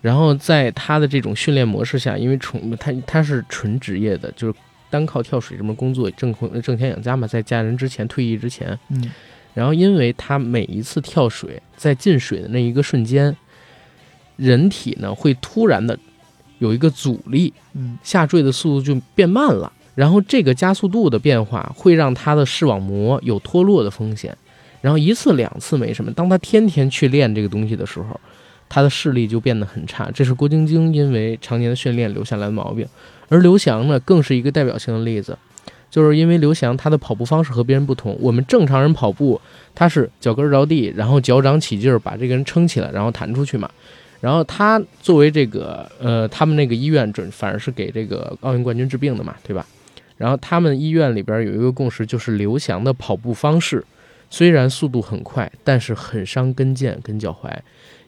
[0.00, 4.54] 然后在他的这种训练模式下，因为纯他他是纯职业的，就是
[4.88, 9.10] 单靠跳水这门工作挣挣钱养家嘛，在嫁人之前退役之前，嗯
[9.52, 13.36] 然后因为他每一次跳水在进水的那一个瞬间，
[14.36, 15.98] 人体呢会突然的
[16.60, 19.70] 有一个阻力，嗯下坠的速度就变慢了。
[19.96, 24.34] 然后这个加速度的变化会让他的视网膜有脱落的风险。
[24.80, 28.18] 然后一次两次没什么，当他天天去练这个东西的时候，
[28.70, 30.10] 他的视力就变得很差。
[30.14, 32.86] 这是郭晶晶因为常年的训练留下来的毛病。
[33.28, 35.36] 而刘翔呢，更是一个代表性的例子，
[35.90, 38.16] 就是因为刘翔他的跑步方式和别人不同。
[38.20, 39.40] 我们正常人跑步，
[39.74, 43.70] 他是脚跟着地，然后脚掌起劲儿把这个人撑起来，然后弹出去嘛。
[44.20, 49.66] 然后他作为这个呃，他们那个医院准反而是给这个奥运冠军治病的嘛，对吧？
[50.16, 53.82] 然后他们医院里边有一个共识，就是刘翔的跑步方式
[54.28, 57.50] 虽然速度很快，但是很伤跟腱跟脚踝，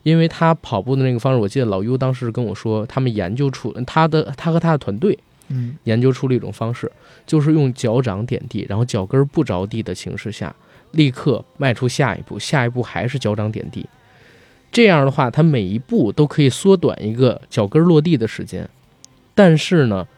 [0.03, 6.91] 因为他跑步的那个方式，我记得老优当时跟我说，他们研究出他的他和他的团队嗯研究出了一种方式，
[7.27, 10.55] 就是用脚掌点地，然后脚跟不着地的形式下，
[10.93, 13.87] 立刻迈出下一步，下一步还是脚掌点地。
[14.71, 18.67] 这样的话，他每一步都可以缩短一个脚跟落地的时间。
[19.35, 20.09] 但是呢，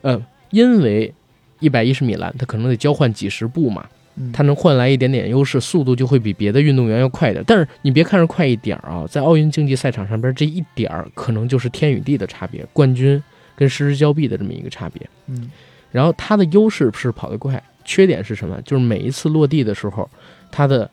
[0.00, 1.14] 呃，因为
[1.60, 7.42] 一百一十米栏，他可能得交换几十步嘛，嗯，他能换来一点点优势，速度就会比别的运动员要快一点。
[7.46, 13.22] 但是你别看是快一点儿啊，在奥运竞技赛场上边，这一点儿可能就是天与地的差别，冠军
[13.56, 15.00] 跟失之交臂的这么一个差别。
[15.26, 15.50] 嗯
[15.90, 18.58] 然后他的优势是跑得快，缺点是什么？
[18.62, 20.08] 就是每一次落地的时候，
[20.50, 20.90] 他的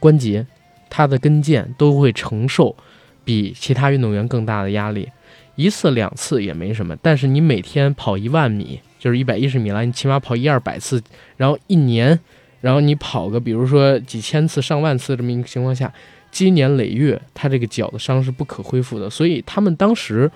[0.00, 0.44] 关节、
[0.90, 2.74] 他的跟腱都会承受
[3.24, 5.08] 比其他运动员更大的压力。
[5.54, 11.00] 一次两次也没什么，但是你每天跑一万米，就是一百一十米栏，你起码跑一二百次，
[11.36, 12.18] 然后一年，
[12.66, 15.92] 然后你跑个比如说几千次、上万次这么一个情况下，
[16.32, 19.08] 积年累月，他这个脚的伤是不可恢复的。
[19.08, 20.28] 所以他们当时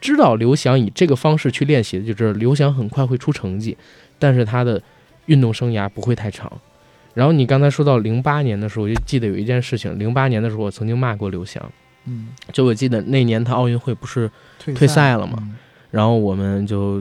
[0.00, 3.78] 知道刘翔以这个方式去练习的，就知道刘翔很快会出成绩，
[4.18, 4.82] 但是他的
[5.26, 6.50] 运动生涯不会太长。
[7.14, 11.62] 然后你刚才说到零八年的时候，我就记得有一件事情，零八年的时候我曾经骂过刘翔，
[12.06, 15.54] 嗯，就我记得那年他奥运会不是退退赛了嘛嗯
[15.92, 17.00] 然后我们就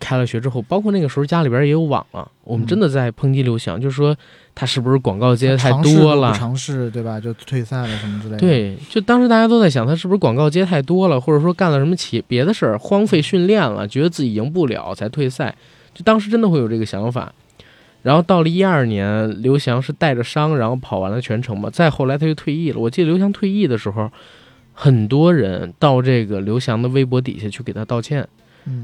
[0.00, 4.16] 开了学之后，包括那个时候家里边也有网了，我们真的在抨击刘翔，就是说
[4.54, 6.32] 他是不是广告接的太多了？
[6.32, 7.20] 尝试对吧？
[7.20, 15.54] 就退赛了什么之类的。，对，就当时大家都在想，他是不是广告接太多了，或者说干了什么企别的事儿，荒废训练了，觉得自己赢不了才退赛，
[15.94, 17.32] 就当时真的会有这个想法。
[18.02, 21.68] 然后到了一二年，刘翔是带着伤，然后跑完了全程嘛。
[21.68, 22.78] 再后来他就退役了。
[22.78, 24.10] 我记得刘翔退役的时候，
[24.72, 28.26] 很多人到这个刘翔的微博底下去给他道歉。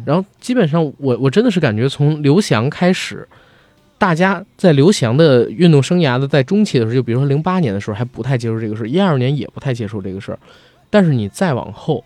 [0.05, 3.27] 然后基本上我我真的是感觉从刘翔开始，
[3.99, 10.38] 大家在刘翔的运动生涯的在中期的时候，就比如说零八年的时候还不太接受这个事儿，一二年也不太接受这个事儿，
[10.90, 12.05] 但是你再往后，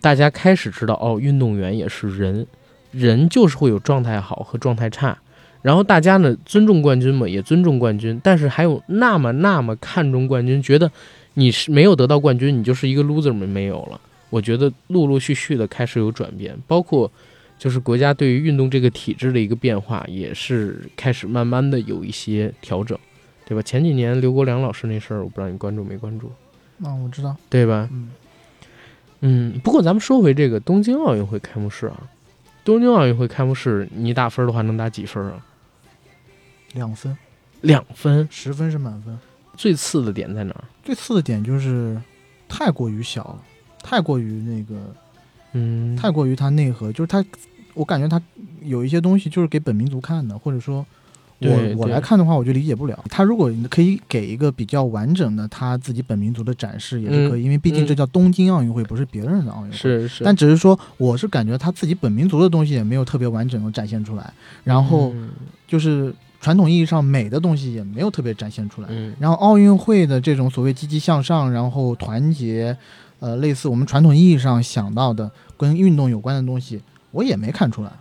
[0.00, 2.46] 大家开始知道哦，运动员也是人，
[2.90, 5.18] 人就是会有状态好和状态差。
[5.62, 10.90] 然后大家呢尊重冠军嘛，也尊重冠军，但是还有那么那么看重冠军，觉得
[11.34, 14.00] 你是没有得到冠军，你就是一个 loser 没没有了。
[14.30, 17.10] 我觉得陆陆续续的开始有转变，包括
[17.58, 22.98] 就是国家对于运动这个体制的一个变化，也是开始慢慢的有一些调整，
[23.44, 23.62] 对吧？
[23.62, 26.32] 前几年刘国梁老师那事儿，我不知道你关注没关注，
[26.82, 27.36] 啊，我知道。
[27.50, 27.88] 对吧？
[27.92, 28.10] 嗯
[29.22, 32.08] 嗯，不过咱们说回这个东京奥运会开幕式啊，
[32.64, 35.44] 东京奥运会开幕式，你打分的话能打几分啊？
[36.72, 37.14] 两分，
[37.60, 39.18] 两分，十分是满分。
[39.56, 40.64] 最次的点在哪儿？
[40.82, 42.00] 最次的点就是
[42.48, 43.44] 太过于小了，
[43.82, 44.94] 太过于那个，
[45.52, 47.24] 嗯，太过于它内核，就是它，
[47.74, 48.20] 我感觉它
[48.62, 50.84] 有一些东西就是给本民族看的，或者说
[51.40, 53.02] 我我来看的话，我就理解不了。
[53.08, 59.76] 他如果可以给一个比较完整的他自己本民族的展示，也是可以，因为毕竟嗯这叫东京奥运会，不是别人的奥运会。
[59.76, 64.32] 是是，但只是说，我是感觉他自己本民族的东西也没有特别完整的展现出来，
[64.64, 65.30] 然后嗯
[65.66, 68.88] 就是传统意义上美的东西也没有特别展现出来。
[68.90, 72.76] 嗯然后奥运会的这种所谓积极向上，然后团结，
[73.20, 77.92] 呃，类似我们传统意义上想到的跟运动有关的东西，我也没看出来。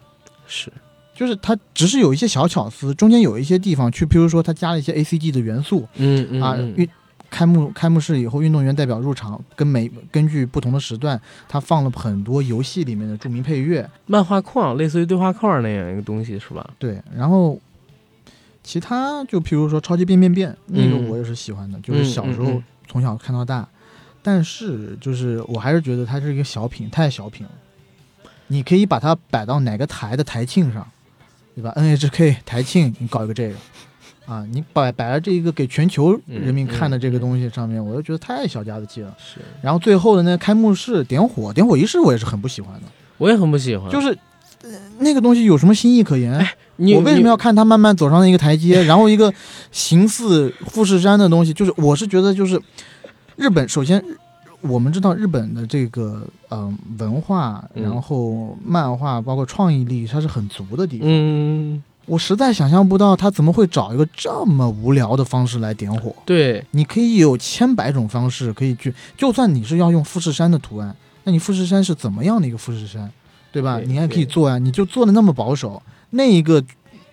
[0.48, 0.74] 是。
[1.14, 6.90] 就是它只是有一些小巧思，中间有一些地方去，譬如说它加了一些 A C G 的元素啊，嗯嗯啊运
[7.30, 16.68] 开幕开幕式以后，运动员代表入场，跟每根据不同的时段，它放了很多游戏里面的著名配乐，漫画框，类似于对话框那样一个东西是吧？
[16.80, 17.60] 对，然后
[18.64, 21.10] 其他就譬如说超级变变变，那个嗯。
[21.10, 23.68] 我也是喜欢的，就是小时候从小看到大，
[24.32, 27.52] 但是就是我还是觉得它是一个小品，太小品了。
[28.46, 30.88] 你可以把它摆到哪个台的台庆上，
[31.56, 33.56] 对吧？NHK 台庆你搞一个这个，
[34.28, 39.18] 啊，你摆摆在这一个给全球人民看的这个东西上面，我就觉得太小家子气了。
[39.18, 42.88] 是，然后最后的那开幕式点火，点火仪式我也是很不喜欢的，
[43.18, 43.92] 我也很不喜欢。
[43.92, 44.16] 就是。
[44.62, 46.46] 呃那个东西有什么新意可言？
[46.76, 49.34] 你我为什么要看他慢慢走上那个台阶， 然后一个
[49.72, 51.54] 形似富士山的东西？
[51.54, 52.62] 就是我是觉得，就是
[53.40, 54.04] 日本首先
[54.60, 61.08] 我们知道日本的这个嗯、文化，嗯然后漫画包括创意力，它是很足的地方。
[61.10, 66.14] 嗯，我实在想象不到他怎么会找一个这么无聊的方式来点火。
[66.26, 73.10] 对，你可以有千百种方式可以去，就算你是要用富士山的图案，那你富士山是怎么样的一个富士山，
[73.54, 73.78] 对吧？
[73.78, 76.62] 对你还可以对做啊，你就做的那么保守，那一个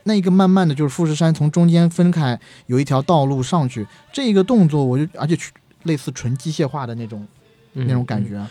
[0.02, 2.36] 那一个慢慢的就是富士山从中间分开，
[2.66, 5.52] 有一条道路上去，这一个动作我就而且纯
[5.86, 7.26] 类似纯机械化的那种
[7.72, 8.44] 那种感觉。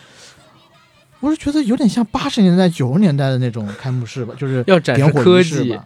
[1.19, 5.85] 我是觉得有点像八十年代、九十年代的那种开幕式吧，就是要展示科技吧。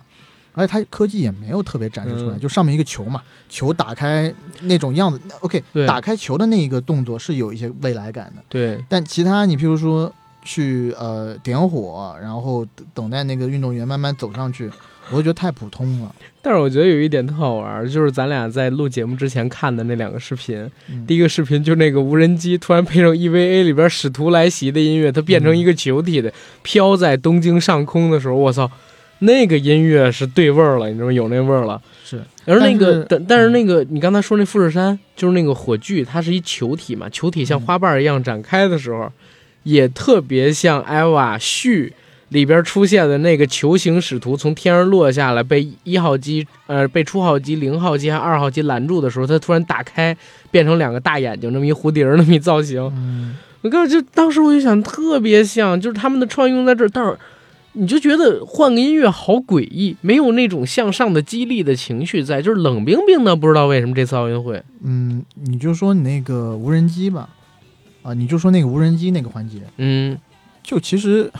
[0.53, 5.21] 而且它科技也没有特别展示出来，嗯就上面一个球嘛，球打开那种样子。
[5.41, 10.11] OK，打开球的那一个动作是有一些未来感的，对，但其他你譬如说
[10.43, 14.69] 去呃点火，然后等等待那个运动员慢慢走上去，
[15.11, 16.15] 我就觉得太普通了。
[16.41, 20.57] 但是我觉得有一点特好玩儿，就是咱俩在录节目之前看的那两个视频。
[20.89, 28.69] 嗯第一个视频就那个无人机突然配上 EVA 里边使徒来袭的音乐，它变成一个球体的飘在东京上空的时候，我操，
[29.19, 31.13] 那个音乐是对味儿了，你知道吗？
[31.13, 31.81] 有那味儿了。
[32.05, 39.11] 是，而那个，但但但是那个，你刚才说那富士山，就是那个火炬，它是一球体嘛，球体像嗯花瓣一样展开的时候，
[39.63, 41.93] 也特别像艾娃续
[42.29, 50.15] 里边出现的那个球形使徒从天上落下来，被一号机呃被初号机、零号机还二号机拦住的时候，它突然打开，
[50.51, 52.81] 变成两个大眼睛，那么一蝴蝶儿那么一造型。
[52.95, 57.17] 嗯，我刚就当时我就想，特别像，就是他们的创意用在这儿，但是
[57.73, 67.29] 你就觉得换个音乐好诡异，没有那种向上的激励的情绪在，就是冷冰冰的，不知道为什么这次奥运会，嗯，你就说你那个无人机吧，
[68.01, 70.17] 啊，你就说那个无人机那个环节，嗯
[70.63, 71.31] 就其实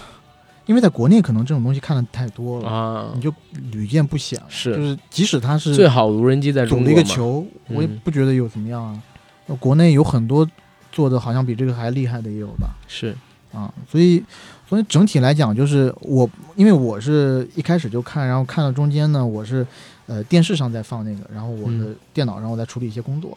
[0.70, 3.12] 因为在国内可能这种东西看的太多了，啊。
[3.16, 3.34] 你，就
[3.72, 4.40] 屡见不鲜。
[4.48, 4.76] 是。
[4.76, 8.00] 就是即使它是最好无人机在中组国嘛，了一个球，我也嗯。
[8.04, 9.02] 不觉得有怎么样啊。
[9.48, 10.48] 那国内有很多
[10.92, 12.70] 做的好像比这个还厉害的也有吧？
[12.88, 13.16] 是。
[13.52, 14.24] 啊，所以
[14.68, 19.66] 所以整体来讲，就是我因为我是一开始就看，然后看到中间呢，我是
[20.06, 21.96] 呃电视上在放那个，然后我的嗯。
[22.14, 23.36] 电脑上我在处理一些工作，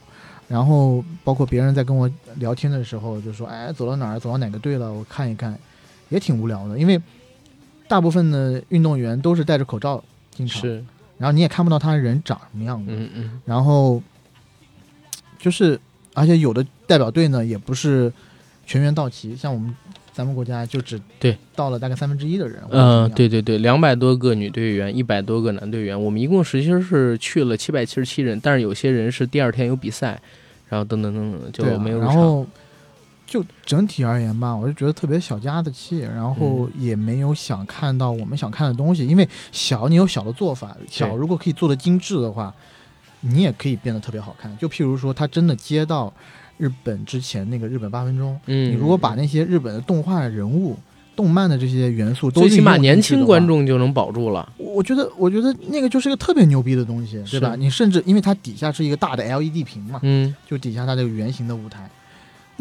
[0.48, 5.58] 然后包括别人在跟我聊天的时候，就说哎走到哪儿，走到哪个队了，我看一看，
[6.10, 7.00] 也挺无聊的，因为
[7.92, 10.82] 大部分的运动员都是戴着口罩进场，是，
[11.18, 14.02] 然后你也看不到他人长什么样子，嗯嗯然后
[15.38, 15.78] 就是，
[16.14, 18.10] 而且有的代表队呢也不是
[18.64, 19.76] 全员到齐，像我们
[20.10, 22.62] 咱们国家就只对到了大概三分之一的人。
[22.70, 30.18] 嗯、呃，对对对，两百多个女队员，一百多个男队员，我们一共实际上是去了七百七十七人，但是有些人是第二天有比赛，
[30.70, 31.98] 然后等等等等就没有。
[31.98, 32.46] 然后
[33.32, 42.52] 就整体而言吧，我就觉得特别小家子气，然后嗯也没有想看到我们想看的东西，因为小你有小的做法，小如果可以做的精致的话，
[43.20, 44.54] 你也可以变得特别好看。
[44.58, 46.12] 就譬如说，他真的接到
[46.58, 48.38] 日本之前那个日本八分钟。
[48.44, 50.76] 嗯，你如果把那些日本的动画人物、
[51.16, 54.52] 动漫的这些元素都最起码年轻观众就能保住了。
[54.58, 57.56] 我我觉得，我觉得那个就是一个特别牛逼的东西，对吧？
[57.56, 61.88] 你甚至因为它底下是一个大的 LED 屏嘛，嗯，就底下它这个圆形的舞台，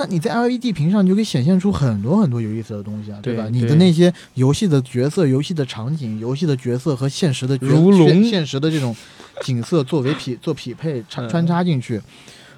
[0.01, 3.21] 那你在 LED 屏上，你就可以显现出很多很多有意思的东西啊，吧？
[3.21, 8.95] 对吧你的那些游戏的角色、游戏的场景、游戏的角色和现实的角如龙现现实的这种
[9.43, 12.01] 景色作为匹做匹配穿插进去，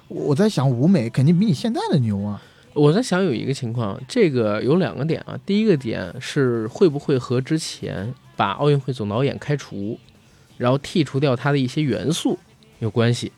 [0.08, 2.42] 我在想舞美肯定比你现在的牛啊。
[2.72, 5.38] 我在想有一个情况，这个有两个点啊。
[5.44, 9.98] 第一个点是会不会和之前把奥运会总导演开除，
[10.56, 12.38] 然后剔除掉他的一些元素
[12.78, 13.30] 有关系，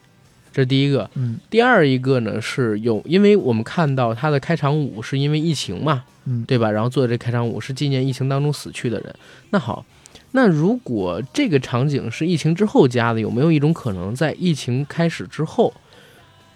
[0.57, 1.11] 这是第一个。
[1.16, 6.71] 嗯第二一个呢是有，因为我们看到他的开场舞是因为疫情嘛，嗯，对吧？
[6.71, 9.14] 然后做的这开场舞是纪念疫情当中死去的人。
[9.51, 9.85] 那好，
[10.31, 15.75] 那如果这个场景是疫情之后加的，有没有一种可能，在疫情开始之后，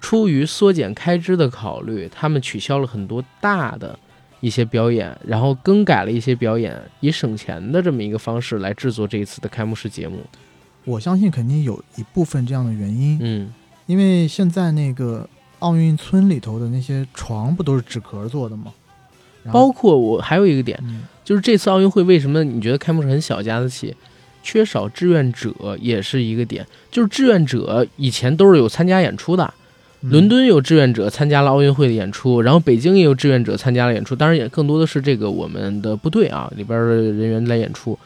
[0.01, 3.99] 出于缩减开支的考虑，他们取消了很多大的
[4.41, 10.21] 一些表演，然后更改了一些表演，以省钱的这么一个方式来制作这一次的开幕式节目？
[10.87, 13.53] 我相信肯定有一部分这样的原因，嗯，
[13.91, 18.73] 因为现在那个奥运村里头的那些床不都是纸壳做的吗？
[19.51, 23.93] 包括我还有一个点，嗯就是这次奥运会为什么你觉得开幕式很小家子气？
[24.45, 29.53] 缺少志愿者也是一个点，就是志愿者以前都是有参加演出的，
[30.03, 37.99] 嗯伦敦有志愿者参加了奥运会的演出，然后北京也有志愿者参加了演出，当然也更多的是这个我们的部队啊里边的人员来演出。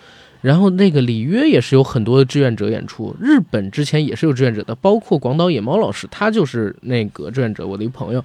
[0.44, 8.22] 然后那个里约也是有很多的志愿者演出，日本之前也是有志愿者的，包括广岛野猫老师，他就是那个志愿者，我的一个朋友，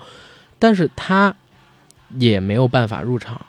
[0.59, 1.33] 但是他
[2.17, 3.39] 也没有办法入场，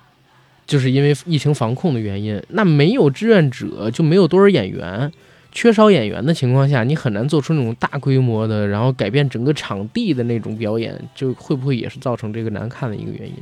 [0.68, 2.40] 就是因为疫情防控的原因。
[2.50, 5.10] 那没有志愿者就没有多少演员，
[5.50, 13.34] 缺少演员的情况下，你很难做出那种大规模的，然后改变整个场地的那种表演，就会不会也是造成这个难看的一个原因？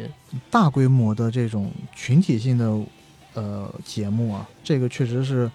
[0.50, 2.80] 大规模的这种群体性的
[3.34, 5.50] 呃节目啊，这个确实是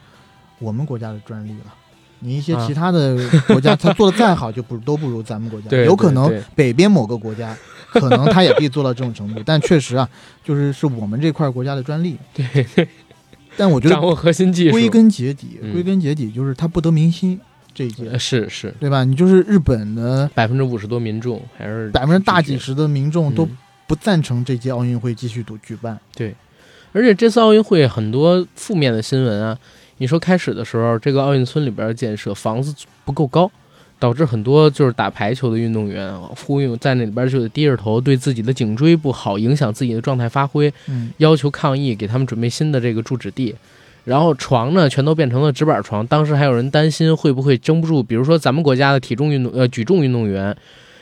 [0.60, 1.74] 我们国家的专利了。
[2.20, 3.18] 你一些啊其他的
[3.48, 5.78] 国家， 他做的再好，就不都不如咱们国家。
[5.84, 7.54] 有可能对对北边某个国家，
[7.90, 10.08] 可能他也可以做到这种程度， 但确实啊，
[10.44, 12.18] 就是是我们这块国家的专利。
[12.34, 12.66] 对，
[13.58, 17.38] 但我觉得掌握核心技术，归根结底，嗯归根结底就是他不得民心
[17.74, 19.04] 这一届，呃是是对吧？
[19.04, 26.00] 你就是日本的百分之五十多民众还是百分之大几十的民众都嗯不不赞成这届奥运会继续举举办。
[26.94, 29.58] 而且这次奥运会很多负面的新闻啊，
[29.98, 32.74] 你说开始的时候，这个奥运村里边建设房子
[33.04, 33.52] 不够高，
[34.00, 43.56] 导致很多就是打排球的运动员呼吁在那里边就得低着头，对自己的颈椎不好，影响自己的状态发挥，嗯要求抗议，给他们准备新的这个住址地。
[44.06, 46.06] 然后床呢，全都变成了直板床。
[46.08, 50.54] 当时还有人担心会不会撑不住，比如说咱们国家的体重运动呃举重运动员，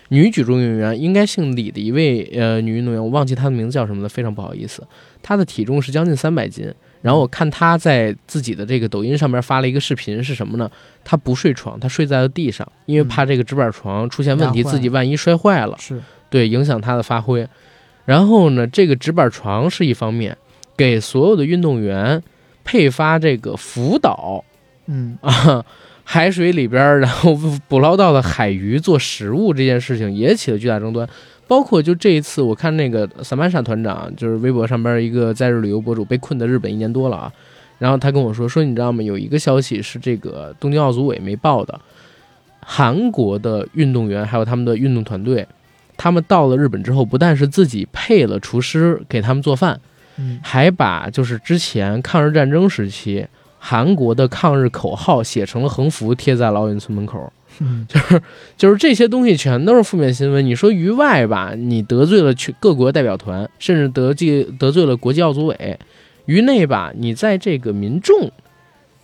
[0.10, 4.84] 女举重运动员应该姓李的一位呃女运动员，我忘记她的名字叫什么了，非常不好意思。
[5.22, 6.74] 她的体重是将近三百斤。
[7.02, 10.70] 然后我看他在自己的这个抖音上面发了一个视频，是什么呢？
[11.04, 16.00] 他不睡床，他睡在了地上，因为怕这个直板床出现问题，自己万一摔坏了，是，
[16.30, 17.48] 对，影响他的发挥。
[18.06, 20.38] 然后呢，这个直板床是一方面，
[20.78, 22.22] 给所有的运动员
[22.64, 24.46] 配发这个浮岛
[24.86, 25.66] 嗯啊
[26.04, 27.36] 海水里边儿，然后
[27.68, 31.08] 捕捞到的海鱼做食物这件事情也起了巨大争端。
[31.52, 37.34] 包括就这一次，我看那个萨曼莎团长，就是微博上边一个在日旅游博主，被困在日本一年多了啊。
[37.78, 39.04] 然后他跟我说说，你知道吗？
[39.04, 41.78] 有一个消息是这个东京奥组委没报的，
[42.62, 45.45] 韩国的运动员还有他们的运动团队，
[45.97, 49.78] 他们到了日本之后，不但是自己配了厨师给他们做饭，
[50.16, 53.28] 嗯还把就是之前抗日战争时期
[53.60, 57.30] 韩国的抗日口号写成了横幅，贴在了奥运村门口。
[57.64, 57.88] 嗯
[58.57, 60.43] 就是这些东西全都是负面新闻。
[60.43, 65.55] 你说于外吧，你得罪了去各国代表团，甚至得罪得罪了国际奥组委；
[66.26, 68.32] 于内吧，你在这个民众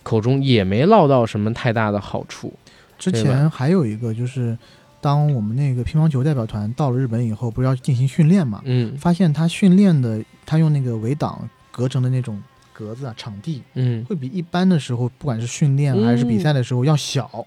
[0.02, 2.52] 口中也没落到什么太大的好处。
[2.98, 4.58] 之前还有一个就是，
[5.00, 8.60] 当我们那个乒乓球代表团到了日本以后，不是要进行训练嘛？
[8.64, 12.42] 嗯发现他训练的，他用那个围挡隔成的那种
[12.72, 17.46] 格子啊，场地嗯，会比一般的时候，不管是训练还是比赛的时候要小、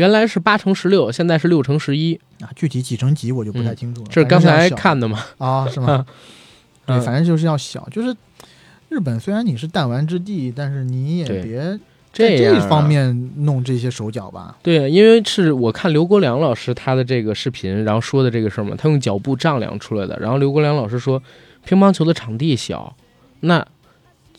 [0.00, 2.48] 原来是八乘十六，现在是六乘十一，啊。
[2.56, 4.08] 具体几乘几我就不太清楚了。
[4.10, 5.22] 这是刚才看的嘛？
[5.36, 6.06] 啊，是吗？
[6.86, 7.86] 对，嗯反正就是要小。
[7.90, 8.16] 就是
[8.88, 11.78] 日本虽然你是弹丸之地，但是你也别
[12.14, 14.56] 这方面弄这些手脚吧。
[14.62, 20.18] 对，因为是我看刘国梁老师他的这个视频，然后说的这个事儿嘛，他用脚步丈量出来的。
[20.18, 21.22] 然后刘国梁老师说，
[21.66, 22.96] 乒乓球的场地小，
[23.40, 23.62] 那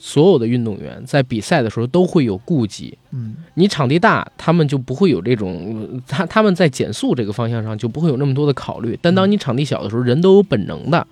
[0.04, 2.97] 所有的运动员在比赛的时候都会有顾忌。
[3.12, 8.97] 嗯你场地大，他们就不会有这种，他他们在减速这个方向上就不会有那么多的考虑。
[8.99, 11.06] 但当你场地小的时候，人都有本能的，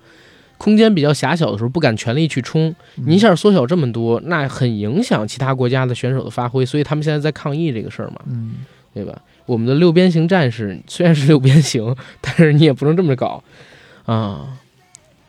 [0.58, 6.66] 空间比较狭小的时候，不敢全力去冲，嗯你一下缩小这么多，那很影响其他国家的选手的发挥。
[6.66, 8.16] 所以他们现在在抗议这个事儿嘛。
[8.26, 8.54] 嗯
[8.92, 9.16] 对吧？
[9.46, 13.40] 我们的六边形战士虽然是六边形， 但是你也不能这么搞
[14.04, 14.58] 啊。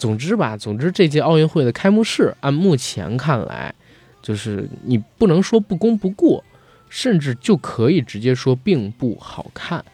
[0.01, 3.71] 总之吧，总之这届奥运会的开幕式，按目前看来，
[4.19, 6.43] 就是你不能说不攻不过，
[6.89, 9.85] 甚至就可以直接说并不好看，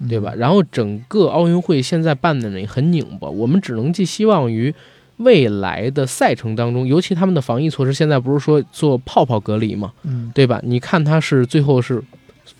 [0.00, 0.34] 嗯对吧？
[0.36, 4.74] 然后整个奥运会现在办的呢也很拧巴，我们只能寄希望于
[5.16, 9.94] 未来的赛程当中，尤其他们的防疫措施，现在不是说做泡泡隔离嘛？
[10.02, 10.60] 嗯对吧？
[10.62, 12.04] 你看它是最后是，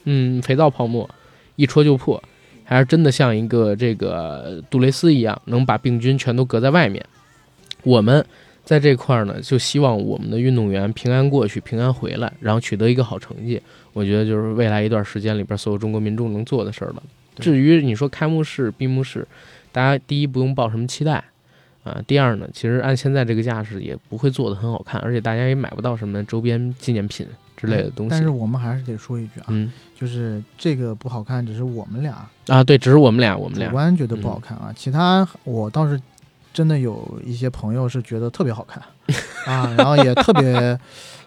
[0.05, 1.11] 嗯，肥皂泡沫
[1.57, 2.23] 一戳就破，
[2.75, 7.07] 还是真的像一个这个杜蕾斯一样，能把病菌全都隔在外面。
[7.85, 8.27] 我们
[8.64, 13.62] 在这块儿呢，就希望我们的运动员平安过去，平安回来，然后取得一个好成绩。
[13.93, 17.03] 我觉得就是未来一段时间里边所有中国民众能做的事儿了。
[17.37, 19.25] 至于你说开幕式、闭幕式，
[19.70, 21.22] 大家第一不用抱什么期待。
[21.85, 27.25] 啊，第二呢，其实按现在这个架势也不会做得很好看，而且大家也买不到什么周边纪念品
[27.57, 28.11] 之类的东西。
[28.11, 36.01] 但是我们还是得说一句啊，嗯就是这个不好看，只是我们俩啊，对，只是我们俩，我们主俩，观觉得不好看啊，其他我倒是
[36.53, 38.83] 真的有一些朋友是觉得特别好看
[39.47, 40.79] 啊，然后也特别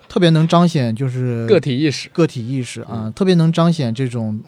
[0.07, 2.09] 特别能彰显就是个体意识。
[2.09, 4.39] 个体意识啊，嗯特别能彰显这种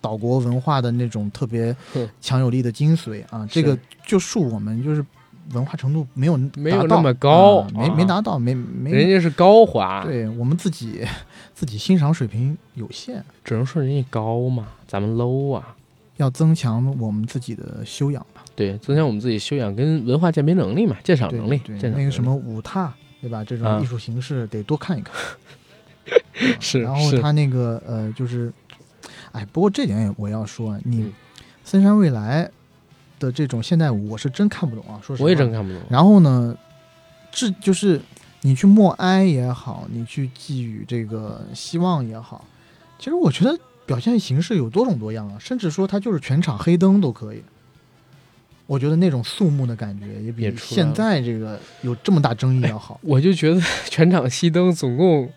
[0.00, 1.74] 岛国文化的那种特别
[2.20, 3.46] 强有力的精髓啊。
[3.50, 5.04] 这个就恕我们就是
[5.52, 11.06] 文化程度没有没有那么高啊没啊没达到，没没人家是高华，对我们自己
[11.54, 15.76] 自己欣赏水平有限，只能说人家高嘛，咱们 low 啊。
[16.18, 18.44] 要增强我们自己的修养吧。
[18.54, 23.42] 对，增强我们自己修养跟文化鉴别能力嘛，鉴赏能力，对那个什么舞踏，对吧？
[23.42, 25.14] 这啊种艺术形式得多看一看。
[26.60, 28.52] 是然后他那个呃，就是，
[29.32, 31.12] 哎，不过这点也我要说，你嗯
[31.64, 32.48] 森山未来
[33.22, 35.24] 的这种现代舞，我是真看不懂啊，说实话。
[35.24, 35.80] 我也真看不懂。
[35.88, 36.56] 然后呢，
[37.30, 38.00] 这就是
[38.40, 42.44] 你去默哀也好，你去寄予这个希望也好，
[42.98, 43.56] 其实我觉得
[43.86, 47.42] 表现形式有多种多样啊，甚至说它就是全场黑灯都可以。
[48.66, 52.98] 我觉得那种肃穆的感觉也比现在这个有这么大争议要好。
[53.02, 53.60] 我就觉得
[53.90, 55.30] 全场熄灯，总共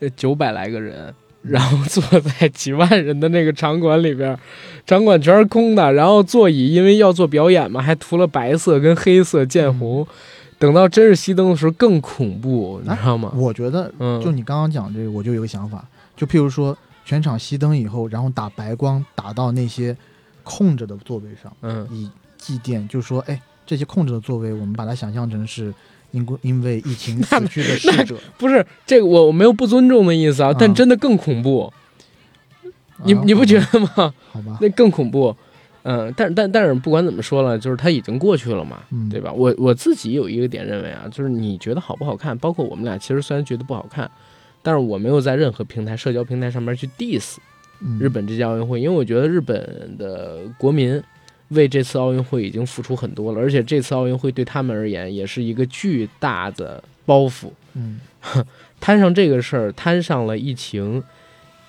[0.00, 1.14] 呃九百来个人，
[1.48, 4.38] 然后坐在几万人的那个场馆里边，
[4.86, 10.06] 场馆全是空的，然后座椅因为要做表演嘛，还涂了白色跟黑色渐红。
[10.58, 13.30] 等到真是熄灯的时候更恐怖，你知道吗？
[13.36, 15.84] 我觉得，嗯，就你刚刚讲这个，我就有个想法，
[16.16, 16.74] 就譬如说
[17.04, 19.94] 全场熄灯以后，然后打白光打到那些
[20.42, 25.74] 空着的座位上，嗯，以祭奠，就说，哎，这些控制的座位，我们把它想象成是
[26.12, 28.16] 因因为疫情死去的逝者。
[28.38, 31.72] 不是这个，我我没有不尊重的意思啊，但真的更恐怖。
[33.04, 34.14] 你你不觉得吗？
[34.32, 35.36] 好吧， 那更恐怖。
[35.82, 39.32] 嗯，但但但是不管怎么说了，就是它已经过去了嘛，对吧？
[39.32, 44.10] 我我自己有一个点认为啊，就是你觉得好不好看，包括我们俩其实虽然觉得不好看，
[44.62, 47.36] 但是我没有在任何平台、社交平台上面去 diss
[48.00, 51.00] 日本这届奥运会，因为我觉得日本的国民
[51.48, 57.50] 为这次奥运会已经付出很多了，而且这次奥运会对他们而言也是一个巨大的包袱。
[57.74, 58.00] 嗯，
[58.80, 61.02] 摊上这个事儿，摊上了疫情。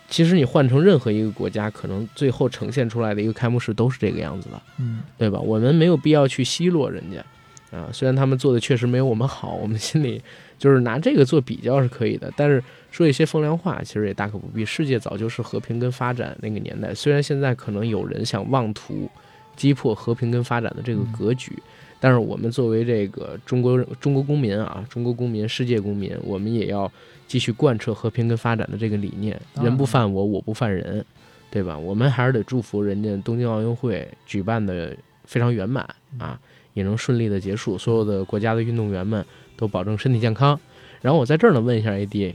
[0.10, 5.38] 其实你换成任何一个国家，可能最后呈现出来的一个开幕式都是这个样子的，嗯，对吧？
[5.38, 10.22] 我们没有必要去奚落人家，啊，虽然他们做的确实没有我们好，我们心里
[10.58, 14.64] 就是拿这个做比较是可以的，但是说一些风凉话，其实也大可不必。
[14.64, 19.12] 世界早就是和平跟发展那个年代，虽然现在可能有人想妄图
[19.58, 21.52] 击破和平跟发展的这个格局，
[22.00, 26.90] 但是我们作为这个中国中国公民啊，中国公民、世界公民，我们也要。
[27.28, 31.04] 继续贯彻和平跟发展的这个理念，人不犯我，我不犯人，
[31.52, 31.78] 对吧？
[31.78, 34.96] 我们还是得祝福人家东京奥运会举办的
[35.26, 35.86] 非常圆满
[36.18, 36.40] 啊，
[36.74, 39.26] 也能顺利的结束，所有的国家的运动员们
[39.58, 40.58] 都保证身体健康。
[41.02, 42.34] 然后我在这儿呢问一下 AD，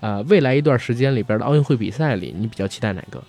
[0.00, 3.22] 啊，未来一段时间里边的奥运会比赛里，你比较期待哪个？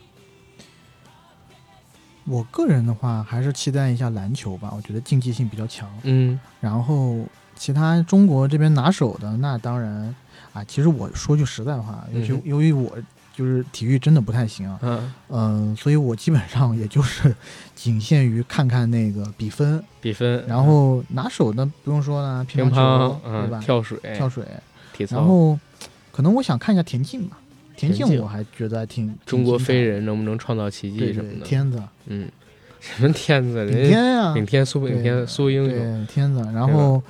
[2.25, 5.89] 我个人的话，还是期待一下篮球吧，我觉得竞技性比较强。
[6.03, 10.15] 嗯，然后其他中国这边拿手的，那当然。
[10.53, 12.95] 啊，其实我说句实在话，由于由于我
[13.35, 17.35] 就是体育真的不太行啊，嗯嗯，所以我基本上也就是
[17.73, 23.59] 仅限于看看那个比分，比分，然后拿手的不用说了，乒乓球对吧？
[23.59, 24.45] 跳水，跳水，
[24.95, 25.59] 体操，然后
[26.11, 27.37] 可能我想看一下田径吧，
[27.75, 32.27] 田径我还觉得还挺中国飞人能不能创造奇迹什么的，天子，嗯，
[32.79, 33.65] 什么天子？
[33.69, 37.01] 顶天呀，顶天苏炳添苏英雄，天子，然后。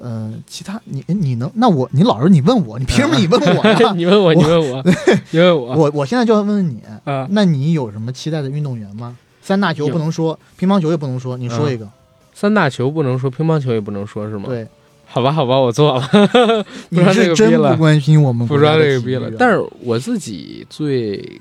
[0.00, 3.76] 呃，其他你你能那我你老是你问我，你凭什么你问我呀？
[3.98, 4.80] 你问我，你问我，
[5.32, 9.16] 你问我，我我现在就要问问你啊，那你有什么期待的运动员吗？
[9.42, 11.90] 三大球不能说，乒乓球也不能说，你说一个。
[12.32, 14.44] 三大球不能说，乒乓球也不能说，是吗？
[14.46, 14.68] 对，
[15.10, 16.08] 好吧，好吧，我错了。
[16.90, 19.30] 你是真不关心我们不抓这个逼了。
[19.38, 21.40] 但是我自己最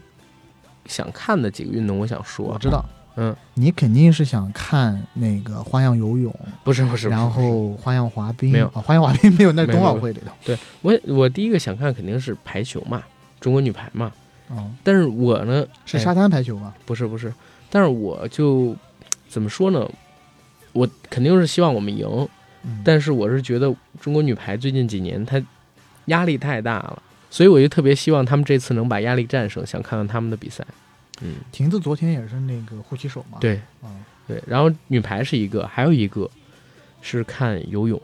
[0.86, 2.84] 想看的几个运动，我想说，我知道。
[3.20, 10.32] 嗯，你肯定是想看那个花样游泳，不是不是，然后花样滑冰没有，花样滑冰没有，那是冬奥会里头。
[10.46, 13.02] 对我我第一个想看肯定是排球嘛，
[13.40, 14.12] 中国女排嘛。
[14.50, 16.74] 哦，但是我呢是沙滩排球吗？
[16.86, 17.34] 不是不是，
[17.70, 18.76] 但是我就
[19.28, 19.90] 怎么说呢？
[20.74, 22.08] 我肯定是希望我们赢，
[22.84, 25.42] 但是我是觉得中国女排最近几年她
[26.06, 30.66] 压力太大了，所以我就特别希望他们这次能把压力战胜，想看看他们的比赛。
[31.22, 33.38] 嗯，婷子昨天也是那个护旗手嘛？
[33.42, 33.90] 对，嗯，
[34.28, 34.42] 对。
[34.46, 36.30] 然后女排是一个，还有一个
[37.02, 38.00] 是看游泳，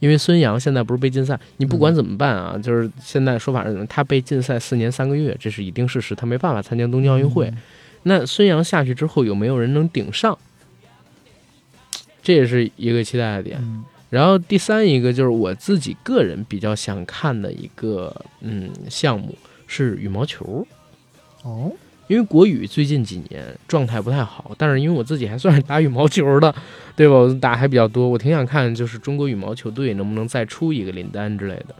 [0.00, 7.52] 因为孙杨现在不是被禁赛，你不管怎么办啊，就是现在说法是他被禁赛四年三个月，这是一定事实，他没办法参加东京奥运会。
[8.02, 10.36] 那孙杨下去之后，有没有人能顶上？
[12.22, 13.84] 这也是一个期待的点。
[14.08, 19.34] 然后第三一个就是我自己个人比较想看的一个嗯项目
[19.66, 20.66] 是羽毛球。
[21.42, 21.72] 哦。
[22.08, 26.54] 因为国羽最近几年状态不太好，但是因为我自己还算是打羽毛球的，
[26.94, 27.14] 对吧？
[27.14, 31.74] 我打还比较多，我挺想看，就是中国羽毛球队能不能再出一个林丹之类的。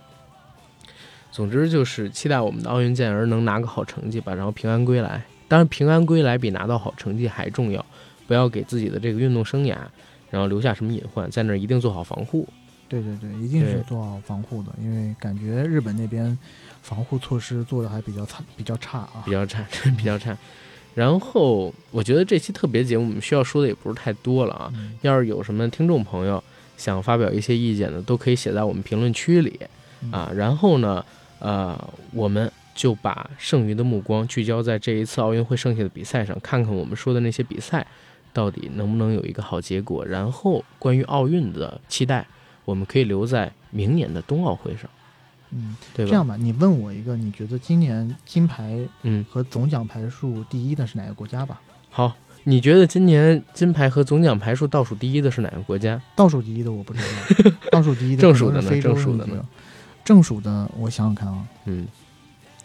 [1.30, 5.22] 总之就是期待我们的奥运健儿能拿个好成绩吧，然后平安归来。
[5.48, 7.84] 当然，平安归来比拿到好成绩还重要，
[8.26, 9.76] 不要给自己的这个运动生涯
[10.32, 12.48] 然后留下什么隐患，在那儿一定做好防护。
[12.88, 16.36] 对对对，一定是做好防护的，因为感觉日本那边。
[16.82, 19.64] 防护措施做的还比较差，比较差啊，比较差，
[19.96, 20.36] 比较差。
[20.96, 24.72] 然后我觉得这期特别节目，我们需要说的也不是太多了啊。
[25.02, 26.42] 要是有什么听众朋友
[26.76, 29.60] 想发表一些意见的，都可以写在我们评论区里
[30.10, 30.28] 啊。
[30.34, 31.06] 然后呢，
[31.38, 31.78] 呃，
[32.12, 37.86] 我们就把剩余的目光聚焦在这一次奥运会剩下的比赛上，看看我们说的那些比赛
[38.32, 40.04] 到底能不能有一个好结果。
[40.04, 42.26] 然后关于奥运的期待，
[42.64, 44.88] 我们可以留在明年的冬奥会上。
[45.50, 51.60] 嗯，对吧，这样吧，你问我一个，你觉得今年金牌嗯和总奖牌数第一的是哪个国家吧？
[51.90, 56.00] 好，你觉得今年金牌和总奖牌数倒数第一的是哪个国家？
[56.16, 58.80] 倒数第一的我不知道， 倒数第一的正数的呢？
[58.80, 59.44] 正数的呢？
[60.02, 61.86] 正数的，我想想看啊，嗯，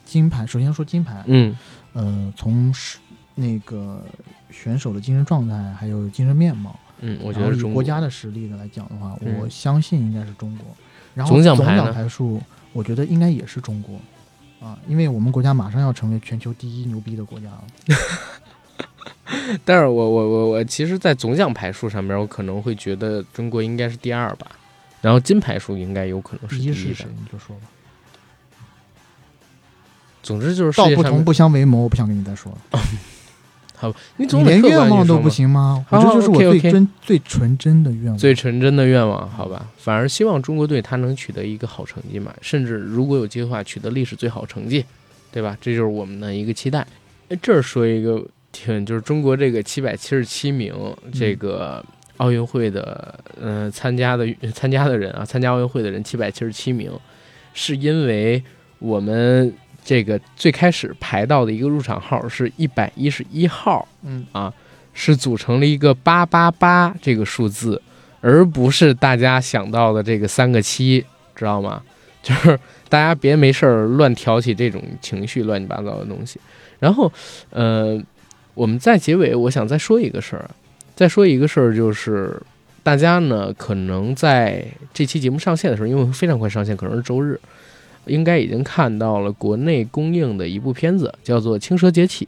[0.06, 1.58] 金牌，首先说金牌，嗯
[1.92, 3.00] 呃，从是
[3.40, 4.04] 那个
[4.50, 10.66] 选手的精神状态还有精神面貌，嗯，我觉得中国家的实力的来讲的话，嗯我相信应该是中国。
[11.14, 11.56] 然后总奖
[11.94, 12.42] 牌数，
[12.74, 14.00] 我觉得应该也是中国
[14.60, 17.64] 啊，因为我们国家马上要成为全球第一牛逼的国家了。
[19.64, 24.48] 但是我我我我其实，在总奖牌数上面，我可能会觉得中国应该是第二吧，
[25.02, 27.06] 然后金牌数应该有可能是第一的。
[27.06, 27.64] 你就说吧。
[30.24, 32.80] 总之就是道不同不相为谋，我不想跟你再说了。
[34.18, 35.86] 你你连总得客观愿望都不行吗？
[35.92, 38.18] 这就是我最真、最纯真的愿望。
[38.18, 44.84] 最纯真的愿望，好吧，反而希望中国队他能取得一个好成绩嘛，甚至如果有机会的话，取得历史最好成绩，
[45.32, 45.58] 对吧？
[45.62, 46.86] 这就是我们的一个期待。
[47.30, 50.74] 哎，这儿说一个挺，就是中国这个七百七十七名
[51.14, 51.84] 这个
[52.18, 56.92] 奥运会的，嗯、参加的参加的人啊，参加奥运会的人七百七十七名，
[57.54, 58.42] 是因为
[58.80, 59.54] 我们
[59.88, 64.54] 这个最开始排到的一个入场号是一百一十一号，嗯啊
[64.94, 67.82] 是组成了一个八八八这个数字，
[68.20, 71.82] 而不是大家想到的这个三个七，知道吗？
[72.22, 72.60] 就是
[72.90, 76.38] 大家别没事儿乱挑起这种情绪、乱七八糟的东西。
[76.80, 77.10] 然后，
[77.52, 77.98] 呃，
[78.54, 80.50] 我们在结尾，我想再说一个事儿，
[80.96, 82.38] 再说一个事儿，就是
[82.84, 87.40] 大家呢可能在这期节目上线的时候，因为非常快上线，可能是周日，
[88.08, 92.28] 应该已经看到了国内公映的一部片子，叫做《青蛇劫起》。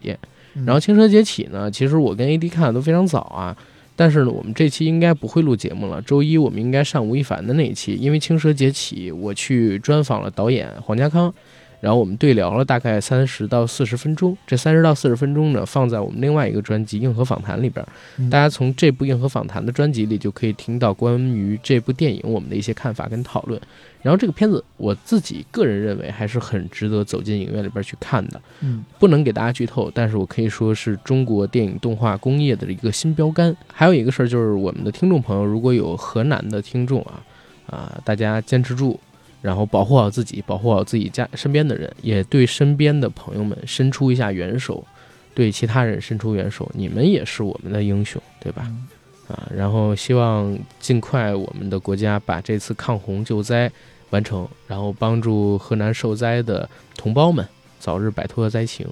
[0.55, 3.55] 嗯然后《青蛇劫起》呢，其实我跟 AD 看的都非常早啊，
[3.95, 6.01] 但是呢，我们这期应该不会录节目了。
[6.01, 11.33] 周一我们应该上吴亦凡的那一期，因为《青蛇劫起》我去专访了导演黄家康，
[11.81, 14.37] 然后我们对聊了大概三十到四十分钟。
[14.45, 17.85] 这三十到四十分钟呢，放在我们另外一个专辑《硬核访谈》里边，
[18.17, 23.59] 嗯大家从这部《硬核访谈》的专辑里就可以听到关于这部电影我们的一些看法跟讨论。
[24.01, 28.41] 然后这个片子我自己个人认为还是很值得走进影院里边去看的。
[28.61, 33.55] 嗯不能给大家剧透，但是我可以说是中国电影动画工业的一个新标杆。
[33.67, 37.21] 还有一个事儿就是，我们的听众朋友如果有河南的听众啊，
[37.67, 38.97] 啊、大家坚持住，
[39.41, 44.85] 然后保护好自己，保护好自己家身边的人，也对身边的朋友们伸出一下援手，
[45.33, 48.63] 对其他人伸出援手，你们也是我们的英雄，对吧？
[48.67, 48.87] 嗯
[49.29, 53.71] 啊，然后希望尽快我们的国家把这次抗洪救灾
[54.09, 56.67] 完成，然后帮助河南受灾的
[56.97, 57.47] 同胞们
[57.79, 58.87] 早日摆脱灾情，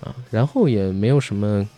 [0.00, 1.68] 啊，然后也没有什么，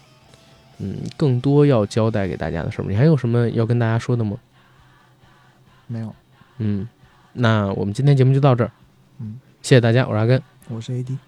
[0.77, 2.85] 嗯，更多要交代给大家的事儿。
[2.87, 4.37] 你还有什么要跟大家说的吗？
[5.87, 6.15] 没有，
[6.59, 6.87] 嗯，
[7.39, 8.71] 那我们今天节目就到这儿，
[9.21, 10.43] 嗯，谢谢大家，我是阿根。
[10.69, 11.28] 我是 AD。